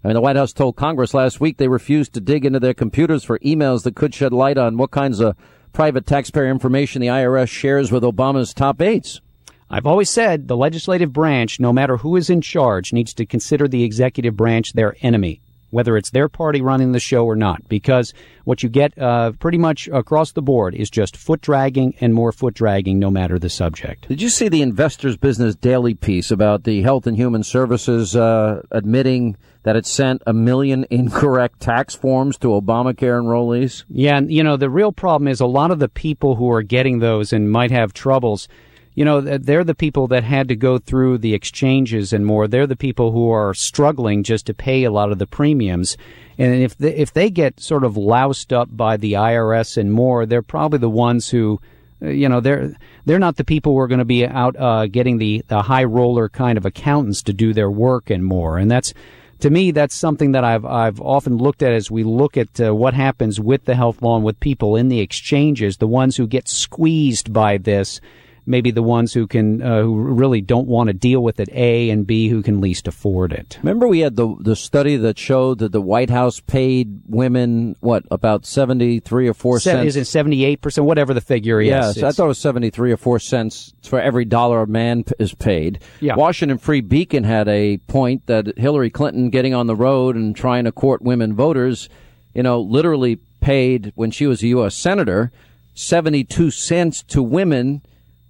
I 0.03 0.07
mean, 0.07 0.15
the 0.15 0.21
White 0.21 0.35
House 0.35 0.51
told 0.51 0.75
Congress 0.75 1.13
last 1.13 1.39
week 1.39 1.57
they 1.57 1.69
refused 1.69 2.13
to 2.13 2.21
dig 2.21 2.45
into 2.45 2.59
their 2.59 2.73
computers 2.73 3.23
for 3.23 3.39
emails 3.39 3.83
that 3.83 3.95
could 3.95 4.13
shed 4.13 4.33
light 4.33 4.57
on 4.57 4.77
what 4.77 4.91
kinds 4.91 5.21
of 5.21 5.37
private 5.71 6.05
taxpayer 6.05 6.49
information 6.49 7.01
the 7.01 7.07
IRS 7.07 7.47
shares 7.47 7.91
with 7.91 8.03
Obama's 8.03 8.53
top 8.53 8.81
aides. 8.81 9.21
I've 9.69 9.87
always 9.87 10.09
said 10.09 10.49
the 10.49 10.57
legislative 10.57 11.13
branch, 11.13 11.59
no 11.59 11.71
matter 11.71 11.97
who 11.97 12.17
is 12.17 12.29
in 12.29 12.41
charge, 12.41 12.91
needs 12.91 13.13
to 13.13 13.25
consider 13.25 13.67
the 13.67 13.83
executive 13.83 14.35
branch 14.35 14.73
their 14.73 14.95
enemy 15.01 15.41
whether 15.73 15.97
it's 15.97 16.11
their 16.11 16.29
party 16.29 16.61
running 16.61 16.91
the 16.91 16.99
show 16.99 17.25
or 17.25 17.35
not, 17.35 17.67
because 17.67 18.13
what 18.43 18.61
you 18.61 18.69
get 18.69 18.97
uh, 18.97 19.31
pretty 19.33 19.57
much 19.57 19.87
across 19.87 20.31
the 20.31 20.41
board 20.41 20.75
is 20.75 20.89
just 20.89 21.17
foot 21.17 21.41
dragging 21.41 21.95
and 21.99 22.13
more 22.13 22.31
foot 22.31 22.53
dragging, 22.53 22.99
no 22.99 23.09
matter 23.09 23.39
the 23.39 23.49
subject. 23.49 24.07
Did 24.07 24.21
you 24.21 24.29
see 24.29 24.49
the 24.49 24.61
Investors 24.61 25.17
Business 25.17 25.55
Daily 25.55 25.95
piece 25.95 26.29
about 26.29 26.63
the 26.63 26.83
Health 26.83 27.07
and 27.07 27.17
Human 27.17 27.43
Services 27.43 28.15
uh, 28.15 28.61
admitting 28.69 29.35
that 29.63 29.75
it 29.75 29.85
sent 29.85 30.21
a 30.27 30.33
million 30.33 30.85
incorrect 30.91 31.59
tax 31.59 31.95
forms 31.95 32.37
to 32.37 32.49
Obamacare 32.49 33.19
enrollees? 33.19 33.83
Yeah, 33.89 34.17
and 34.17 34.31
you 34.31 34.43
know 34.43 34.57
the 34.57 34.69
real 34.69 34.91
problem 34.91 35.27
is 35.27 35.39
a 35.39 35.47
lot 35.47 35.71
of 35.71 35.79
the 35.79 35.89
people 35.89 36.35
who 36.35 36.51
are 36.51 36.61
getting 36.61 36.99
those 36.99 37.33
and 37.33 37.51
might 37.51 37.71
have 37.71 37.93
troubles 37.93 38.47
you 38.95 39.03
know, 39.03 39.21
they're 39.21 39.63
the 39.63 39.73
people 39.73 40.07
that 40.07 40.23
had 40.23 40.47
to 40.49 40.55
go 40.55 40.77
through 40.77 41.17
the 41.17 41.33
exchanges 41.33 42.13
and 42.13 42.25
more. 42.25 42.47
They're 42.47 42.67
the 42.67 42.75
people 42.75 43.11
who 43.11 43.29
are 43.31 43.53
struggling 43.53 44.23
just 44.23 44.45
to 44.45 44.53
pay 44.53 44.83
a 44.83 44.91
lot 44.91 45.11
of 45.11 45.17
the 45.17 45.25
premiums. 45.25 45.97
And 46.37 46.61
if 46.61 46.77
they, 46.77 46.95
if 46.95 47.11
they 47.11 47.29
get 47.29 47.59
sort 47.59 47.83
of 47.83 47.97
loused 47.97 48.53
up 48.53 48.69
by 48.71 48.97
the 48.97 49.13
IRS 49.13 49.77
and 49.77 49.91
more, 49.91 50.25
they're 50.25 50.43
probably 50.43 50.79
the 50.79 50.89
ones 50.89 51.29
who, 51.29 51.59
uh, 52.03 52.09
you 52.09 52.29
know, 52.29 52.39
they're 52.39 52.75
they're 53.05 53.19
not 53.19 53.35
the 53.35 53.43
people 53.43 53.73
who 53.73 53.79
are 53.79 53.87
going 53.87 53.99
to 53.99 54.05
be 54.05 54.25
out 54.25 54.55
uh, 54.59 54.85
getting 54.85 55.17
the 55.17 55.43
the 55.47 55.63
high 55.63 55.83
roller 55.83 56.29
kind 56.29 56.57
of 56.57 56.65
accountants 56.65 57.23
to 57.23 57.33
do 57.33 57.53
their 57.53 57.71
work 57.71 58.11
and 58.11 58.23
more. 58.23 58.57
And 58.59 58.69
that's 58.69 58.93
to 59.39 59.49
me, 59.49 59.71
that's 59.71 59.95
something 59.95 60.33
that 60.33 60.43
I've 60.43 60.65
I've 60.65 61.01
often 61.01 61.37
looked 61.37 61.63
at 61.63 61.73
as 61.73 61.89
we 61.89 62.03
look 62.03 62.37
at 62.37 62.61
uh, 62.61 62.75
what 62.75 62.93
happens 62.93 63.39
with 63.39 63.65
the 63.65 63.75
health 63.75 64.03
law 64.03 64.15
and 64.15 64.25
with 64.25 64.39
people 64.39 64.75
in 64.75 64.89
the 64.89 64.99
exchanges, 64.99 65.77
the 65.77 65.87
ones 65.87 66.15
who 66.15 66.27
get 66.27 66.47
squeezed 66.47 67.33
by 67.33 67.57
this 67.57 67.99
maybe 68.45 68.71
the 68.71 68.83
ones 68.83 69.13
who 69.13 69.27
can 69.27 69.61
uh, 69.61 69.81
who 69.81 69.95
really 69.97 70.41
don't 70.41 70.67
want 70.67 70.87
to 70.87 70.93
deal 70.93 71.21
with 71.21 71.39
it 71.39 71.49
a 71.51 71.89
and 71.89 72.05
b 72.05 72.27
who 72.27 72.41
can 72.41 72.61
least 72.61 72.87
afford 72.87 73.31
it. 73.31 73.57
Remember 73.61 73.87
we 73.87 73.99
had 73.99 74.15
the 74.15 74.35
the 74.39 74.55
study 74.55 74.97
that 74.97 75.17
showed 75.17 75.59
that 75.59 75.71
the 75.71 75.81
white 75.81 76.09
house 76.09 76.39
paid 76.39 77.01
women 77.07 77.75
what 77.79 78.03
about 78.11 78.45
73 78.45 79.27
or 79.27 79.33
4 79.33 79.59
cents? 79.59 79.95
is 79.95 80.15
it 80.15 80.25
78% 80.25 80.83
whatever 80.83 81.13
the 81.13 81.21
figure 81.21 81.61
is. 81.61 81.67
Yes 81.67 82.03
i 82.03 82.11
thought 82.11 82.25
it 82.25 82.27
was 82.27 82.39
73 82.39 82.91
or 82.91 82.97
4 82.97 83.19
cents 83.19 83.73
for 83.83 83.99
every 83.99 84.25
dollar 84.25 84.61
a 84.61 84.67
man 84.67 85.03
is 85.19 85.33
paid. 85.33 85.79
Yeah. 85.99 86.15
washington 86.15 86.57
free 86.57 86.81
beacon 86.81 87.23
had 87.23 87.47
a 87.47 87.77
point 87.77 88.25
that 88.27 88.57
hillary 88.57 88.89
clinton 88.89 89.29
getting 89.29 89.53
on 89.53 89.67
the 89.67 89.75
road 89.75 90.15
and 90.15 90.35
trying 90.35 90.65
to 90.65 90.71
court 90.71 91.01
women 91.01 91.33
voters 91.35 91.89
you 92.33 92.43
know 92.43 92.59
literally 92.59 93.17
paid 93.41 93.91
when 93.95 94.11
she 94.11 94.25
was 94.25 94.41
a 94.43 94.47
u.s 94.47 94.75
senator 94.75 95.31
72 95.75 96.51
cents 96.51 97.03
to 97.03 97.23
women 97.23 97.81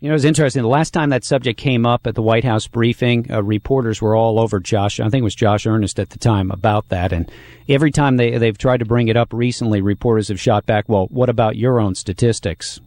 You 0.00 0.08
know, 0.08 0.16
it's 0.16 0.24
interesting. 0.24 0.62
The 0.62 0.68
last 0.68 0.92
time 0.92 1.10
that 1.10 1.24
subject 1.24 1.60
came 1.60 1.86
up 1.86 2.08
at 2.08 2.16
the 2.16 2.22
White 2.22 2.44
House 2.44 2.66
briefing, 2.66 3.30
uh, 3.30 3.40
reporters 3.42 4.02
were 4.02 4.16
all 4.16 4.40
over 4.40 4.58
Josh. 4.58 4.98
I 4.98 5.08
think 5.08 5.20
it 5.22 5.24
was 5.24 5.36
Josh 5.36 5.64
Earnest 5.64 6.00
at 6.00 6.10
the 6.10 6.18
time 6.18 6.50
about 6.50 6.88
that. 6.88 7.12
And 7.12 7.30
every 7.68 7.92
time 7.92 8.16
they, 8.16 8.36
they've 8.36 8.58
tried 8.58 8.78
to 8.78 8.84
bring 8.84 9.06
it 9.06 9.16
up 9.16 9.32
recently, 9.32 9.80
reporters 9.80 10.26
have 10.28 10.40
shot 10.40 10.66
back, 10.66 10.88
well, 10.88 11.06
what 11.10 11.28
about 11.28 11.54
your 11.56 11.78
own 11.80 11.94
statistics? 11.94 12.80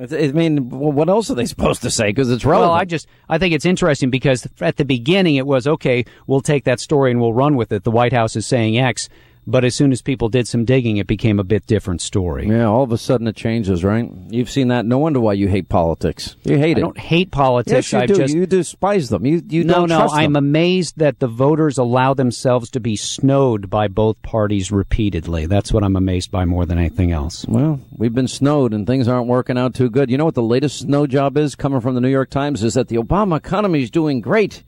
I 0.00 0.32
mean, 0.32 0.70
what 0.70 1.08
else 1.08 1.30
are 1.30 1.34
they 1.34 1.46
supposed 1.54 1.82
to 1.82 1.90
say? 1.90 2.08
Because 2.08 2.30
it's 2.30 2.44
relevant. 2.44 2.70
Well, 2.70 2.78
I 2.78 2.84
just 2.84 3.06
I 3.28 3.38
think 3.38 3.54
it's 3.54 3.66
interesting 3.66 4.10
because 4.10 4.46
at 4.60 4.76
the 4.76 4.84
beginning 4.84 5.36
it 5.36 5.46
was 5.46 5.66
okay. 5.66 6.04
We'll 6.26 6.40
take 6.40 6.64
that 6.64 6.80
story 6.80 7.10
and 7.10 7.20
we'll 7.20 7.34
run 7.34 7.56
with 7.56 7.72
it. 7.72 7.84
The 7.84 7.90
White 7.90 8.12
House 8.12 8.36
is 8.36 8.46
saying 8.46 8.78
X, 8.78 9.08
but 9.50 9.64
as 9.64 9.74
soon 9.74 9.92
as 9.92 10.00
people 10.00 10.28
did 10.28 10.46
some 10.46 10.64
digging, 10.64 10.96
it 10.98 11.06
became 11.06 11.40
a 11.40 11.44
bit 11.44 11.66
different 11.66 12.00
story. 12.00 12.48
Yeah, 12.48 12.66
all 12.66 12.84
of 12.84 12.92
a 12.92 12.98
sudden 12.98 13.26
it 13.26 13.36
changes, 13.36 13.82
right? 13.82 14.08
You've 14.28 14.50
seen 14.50 14.68
that. 14.68 14.86
No 14.86 14.98
wonder 14.98 15.20
why 15.20 15.32
you 15.32 15.48
hate 15.48 15.68
politics. 15.68 16.36
You 16.44 16.56
hate 16.56 16.76
I 16.76 16.80
it. 16.80 16.84
I 16.84 16.86
don't 16.86 16.98
hate 16.98 17.30
politics. 17.30 17.72
Yes, 17.72 17.92
you 17.92 17.98
I 17.98 18.06
do. 18.06 18.14
Just, 18.14 18.34
you 18.34 18.46
despise 18.46 19.08
them. 19.08 19.26
You 19.26 19.42
you 19.48 19.64
no, 19.64 19.74
don't 19.74 19.88
no. 19.88 19.98
trust 19.98 20.14
them. 20.14 20.24
I'm 20.24 20.36
amazed 20.36 20.98
that 20.98 21.18
the 21.18 21.26
voters 21.26 21.78
allow 21.78 22.14
themselves 22.14 22.70
to 22.70 22.80
be 22.80 22.96
snowed 22.96 23.68
by 23.68 23.88
both 23.88 24.20
parties 24.22 24.70
repeatedly. 24.70 25.46
That's 25.46 25.72
what 25.72 25.82
I'm 25.82 25.96
amazed 25.96 26.30
by 26.30 26.44
more 26.44 26.64
than 26.64 26.78
anything 26.78 27.10
else. 27.10 27.44
Well, 27.46 27.80
we've 27.96 28.14
been 28.14 28.28
snowed 28.28 28.72
and 28.72 28.86
things 28.86 29.08
aren't 29.08 29.26
working 29.26 29.58
out 29.58 29.74
too 29.74 29.90
good. 29.90 30.10
You 30.10 30.18
know 30.18 30.24
what 30.24 30.34
the 30.34 30.42
latest 30.42 30.80
snow 30.80 31.06
job 31.06 31.36
is 31.36 31.56
coming 31.56 31.80
from 31.80 31.94
the 31.94 32.00
New 32.00 32.08
York 32.08 32.30
Times 32.30 32.62
is 32.62 32.74
that 32.74 32.88
the 32.88 32.96
Obama 32.96 33.36
economy 33.36 33.82
is 33.82 33.90
doing 33.90 34.20
great. 34.20 34.62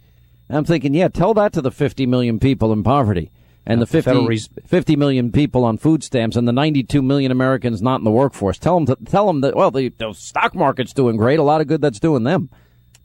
I'm 0.50 0.64
thinking, 0.64 0.92
yeah, 0.92 1.08
tell 1.08 1.32
that 1.34 1.52
to 1.54 1.62
the 1.62 1.70
50 1.70 2.04
million 2.04 2.38
people 2.38 2.72
in 2.72 2.82
poverty 2.82 3.30
and 3.66 3.80
the 3.80 3.86
50, 3.86 4.26
Res- 4.26 4.48
50 4.66 4.96
million 4.96 5.30
people 5.30 5.64
on 5.64 5.78
food 5.78 6.02
stamps 6.02 6.36
and 6.36 6.46
the 6.48 6.52
92 6.52 7.00
million 7.02 7.30
Americans 7.30 7.80
not 7.80 8.00
in 8.00 8.04
the 8.04 8.10
workforce. 8.10 8.58
Tell 8.58 8.78
them, 8.78 8.86
to, 8.86 9.04
tell 9.04 9.26
them 9.26 9.40
that, 9.42 9.54
well, 9.54 9.70
the, 9.70 9.88
the 9.90 10.12
stock 10.12 10.54
market's 10.54 10.92
doing 10.92 11.16
great. 11.16 11.38
A 11.38 11.42
lot 11.42 11.60
of 11.60 11.66
good 11.66 11.80
that's 11.80 12.00
doing 12.00 12.24
them. 12.24 12.50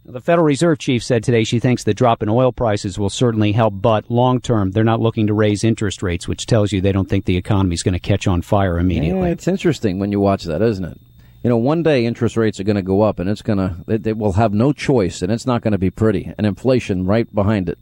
The 0.10 0.22
Federal 0.22 0.46
Reserve 0.46 0.80
chief 0.80 1.04
said 1.04 1.22
today 1.22 1.44
she 1.44 1.60
thinks 1.60 1.84
the 1.84 1.94
drop 1.94 2.24
in 2.24 2.30
oil 2.30 2.54
prices 2.54 2.98
will 2.98 3.10
certainly 3.10 3.52
help, 3.52 3.74
but 3.82 4.10
long 4.10 4.40
term, 4.40 4.72
they're 4.72 4.86
not 4.86 5.02
looking 5.02 5.28
to 5.28 5.34
raise 5.34 5.66
interest 5.66 6.02
rates, 6.02 6.30
which 6.30 6.46
tells 6.46 6.72
you 6.72 6.80
they 6.80 6.94
don't 6.94 7.10
think 7.10 7.26
the 7.26 7.36
economy 7.36 7.74
is 7.74 7.84
going 7.84 7.94
to 7.94 8.00
catch 8.00 8.26
on 8.26 8.42
fire 8.42 8.80
immediately. 8.80 9.28
Yeah, 9.28 9.34
it's 9.34 9.50
interesting 9.50 10.00
when 10.00 10.14
you 10.14 10.22
watch 10.22 10.46
that, 10.46 10.62
isn't 10.62 10.86
it? 10.86 10.98
You 11.44 11.50
know, 11.50 11.58
one 11.58 11.84
day 11.84 12.06
interest 12.06 12.38
rates 12.38 12.58
are 12.58 12.64
going 12.64 12.78
to 12.78 12.82
go 12.82 13.02
up, 13.02 13.20
and 13.20 13.30
it's 13.30 13.42
going 13.42 13.58
to, 13.58 13.76
they, 13.86 13.98
they 13.98 14.14
will 14.14 14.32
have 14.34 14.54
no 14.54 14.72
choice, 14.72 15.22
and 15.22 15.30
it's 15.30 15.46
not 15.46 15.62
going 15.62 15.74
to 15.74 15.78
be 15.78 15.90
pretty, 15.90 16.34
and 16.38 16.48
inflation 16.48 17.06
right 17.06 17.34
behind 17.36 17.68
it. 17.68 17.78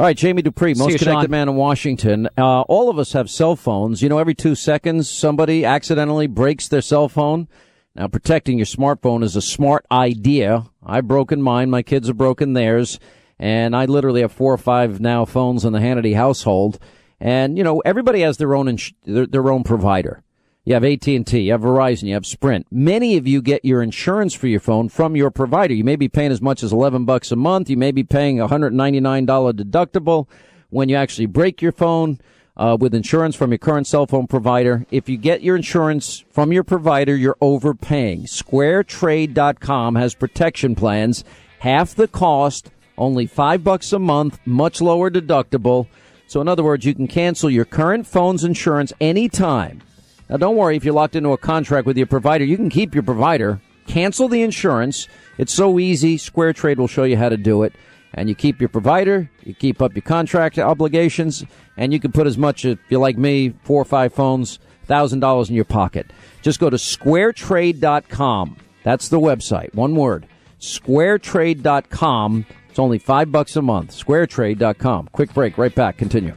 All 0.00 0.06
right, 0.06 0.16
Jamie 0.16 0.40
Dupree, 0.40 0.72
most 0.72 0.92
you, 0.92 0.98
connected 0.98 1.24
Sean. 1.24 1.30
man 1.30 1.48
in 1.50 1.56
Washington. 1.56 2.26
Uh, 2.38 2.62
all 2.62 2.88
of 2.88 2.98
us 2.98 3.12
have 3.12 3.28
cell 3.28 3.54
phones. 3.54 4.00
You 4.00 4.08
know, 4.08 4.16
every 4.16 4.34
two 4.34 4.54
seconds 4.54 5.10
somebody 5.10 5.66
accidentally 5.66 6.26
breaks 6.26 6.68
their 6.68 6.80
cell 6.80 7.06
phone. 7.10 7.48
Now, 7.94 8.08
protecting 8.08 8.56
your 8.56 8.64
smartphone 8.64 9.22
is 9.22 9.36
a 9.36 9.42
smart 9.42 9.84
idea. 9.92 10.64
I've 10.82 11.06
broken 11.06 11.42
mine. 11.42 11.68
My 11.68 11.82
kids 11.82 12.08
have 12.08 12.16
broken 12.16 12.54
theirs. 12.54 12.98
And 13.38 13.76
I 13.76 13.84
literally 13.84 14.22
have 14.22 14.32
four 14.32 14.54
or 14.54 14.56
five 14.56 15.00
now 15.00 15.26
phones 15.26 15.66
in 15.66 15.74
the 15.74 15.80
Hannity 15.80 16.16
household. 16.16 16.78
And, 17.20 17.58
you 17.58 17.62
know, 17.62 17.80
everybody 17.80 18.22
has 18.22 18.38
their 18.38 18.54
own, 18.54 18.68
ins- 18.68 18.94
their, 19.04 19.26
their 19.26 19.52
own 19.52 19.64
provider. 19.64 20.22
You 20.70 20.74
have 20.74 20.84
AT&T, 20.84 21.36
you 21.36 21.50
have 21.50 21.62
Verizon, 21.62 22.04
you 22.04 22.14
have 22.14 22.24
Sprint. 22.24 22.64
Many 22.70 23.16
of 23.16 23.26
you 23.26 23.42
get 23.42 23.64
your 23.64 23.82
insurance 23.82 24.34
for 24.34 24.46
your 24.46 24.60
phone 24.60 24.88
from 24.88 25.16
your 25.16 25.32
provider. 25.32 25.74
You 25.74 25.82
may 25.82 25.96
be 25.96 26.08
paying 26.08 26.30
as 26.30 26.40
much 26.40 26.62
as 26.62 26.72
11 26.72 27.04
bucks 27.06 27.32
a 27.32 27.34
month. 27.34 27.68
You 27.68 27.76
may 27.76 27.90
be 27.90 28.04
paying 28.04 28.40
a 28.40 28.46
$199 28.46 29.26
deductible 29.52 30.28
when 30.68 30.88
you 30.88 30.94
actually 30.94 31.26
break 31.26 31.60
your 31.60 31.72
phone 31.72 32.20
uh, 32.56 32.76
with 32.78 32.94
insurance 32.94 33.34
from 33.34 33.50
your 33.50 33.58
current 33.58 33.88
cell 33.88 34.06
phone 34.06 34.28
provider. 34.28 34.86
If 34.92 35.08
you 35.08 35.16
get 35.16 35.42
your 35.42 35.56
insurance 35.56 36.22
from 36.30 36.52
your 36.52 36.62
provider, 36.62 37.16
you're 37.16 37.36
overpaying. 37.40 38.26
SquareTrade.com 38.26 39.96
has 39.96 40.14
protection 40.14 40.76
plans, 40.76 41.24
half 41.58 41.96
the 41.96 42.06
cost, 42.06 42.70
only 42.96 43.26
five 43.26 43.64
bucks 43.64 43.92
a 43.92 43.98
month, 43.98 44.38
much 44.46 44.80
lower 44.80 45.10
deductible. 45.10 45.88
So 46.28 46.40
in 46.40 46.46
other 46.46 46.62
words, 46.62 46.84
you 46.84 46.94
can 46.94 47.08
cancel 47.08 47.50
your 47.50 47.64
current 47.64 48.06
phone's 48.06 48.44
insurance 48.44 48.92
anytime. 49.00 49.82
Now 50.30 50.36
don't 50.36 50.56
worry 50.56 50.76
if 50.76 50.84
you're 50.84 50.94
locked 50.94 51.16
into 51.16 51.32
a 51.32 51.38
contract 51.38 51.86
with 51.86 51.98
your 51.98 52.06
provider, 52.06 52.44
you 52.44 52.56
can 52.56 52.70
keep 52.70 52.94
your 52.94 53.02
provider, 53.02 53.60
cancel 53.86 54.28
the 54.28 54.42
insurance. 54.42 55.08
It's 55.36 55.52
so 55.52 55.78
easy. 55.80 56.16
Square 56.16 56.52
Trade 56.52 56.78
will 56.78 56.86
show 56.86 57.02
you 57.02 57.16
how 57.16 57.28
to 57.28 57.36
do 57.36 57.64
it 57.64 57.74
and 58.14 58.28
you 58.28 58.34
keep 58.34 58.60
your 58.60 58.68
provider, 58.68 59.30
you 59.44 59.54
keep 59.54 59.80
up 59.82 59.94
your 59.94 60.02
contract 60.02 60.58
obligations, 60.58 61.44
and 61.76 61.92
you 61.92 62.00
can 62.00 62.12
put 62.12 62.26
as 62.26 62.36
much, 62.36 62.64
if 62.64 62.78
you're 62.88 63.00
like 63.00 63.16
me, 63.16 63.54
four 63.62 63.80
or 63.80 63.84
five 63.84 64.12
phones, 64.12 64.58
thousand 64.86 65.20
dollars 65.20 65.48
in 65.48 65.54
your 65.56 65.64
pocket. 65.64 66.12
Just 66.42 66.60
go 66.60 66.70
to 66.70 66.76
squaretrade.com. 66.76 68.56
That's 68.82 69.08
the 69.08 69.20
website. 69.20 69.74
One 69.74 69.94
word. 69.94 70.26
Squaretrade.com. 70.60 72.46
It's 72.68 72.78
only 72.78 72.98
five 72.98 73.32
bucks 73.32 73.56
a 73.56 73.62
month. 73.62 73.90
Squaretrade.com. 73.92 75.08
Quick 75.12 75.34
break. 75.34 75.58
Right 75.58 75.74
back. 75.74 75.96
Continue. 75.96 76.34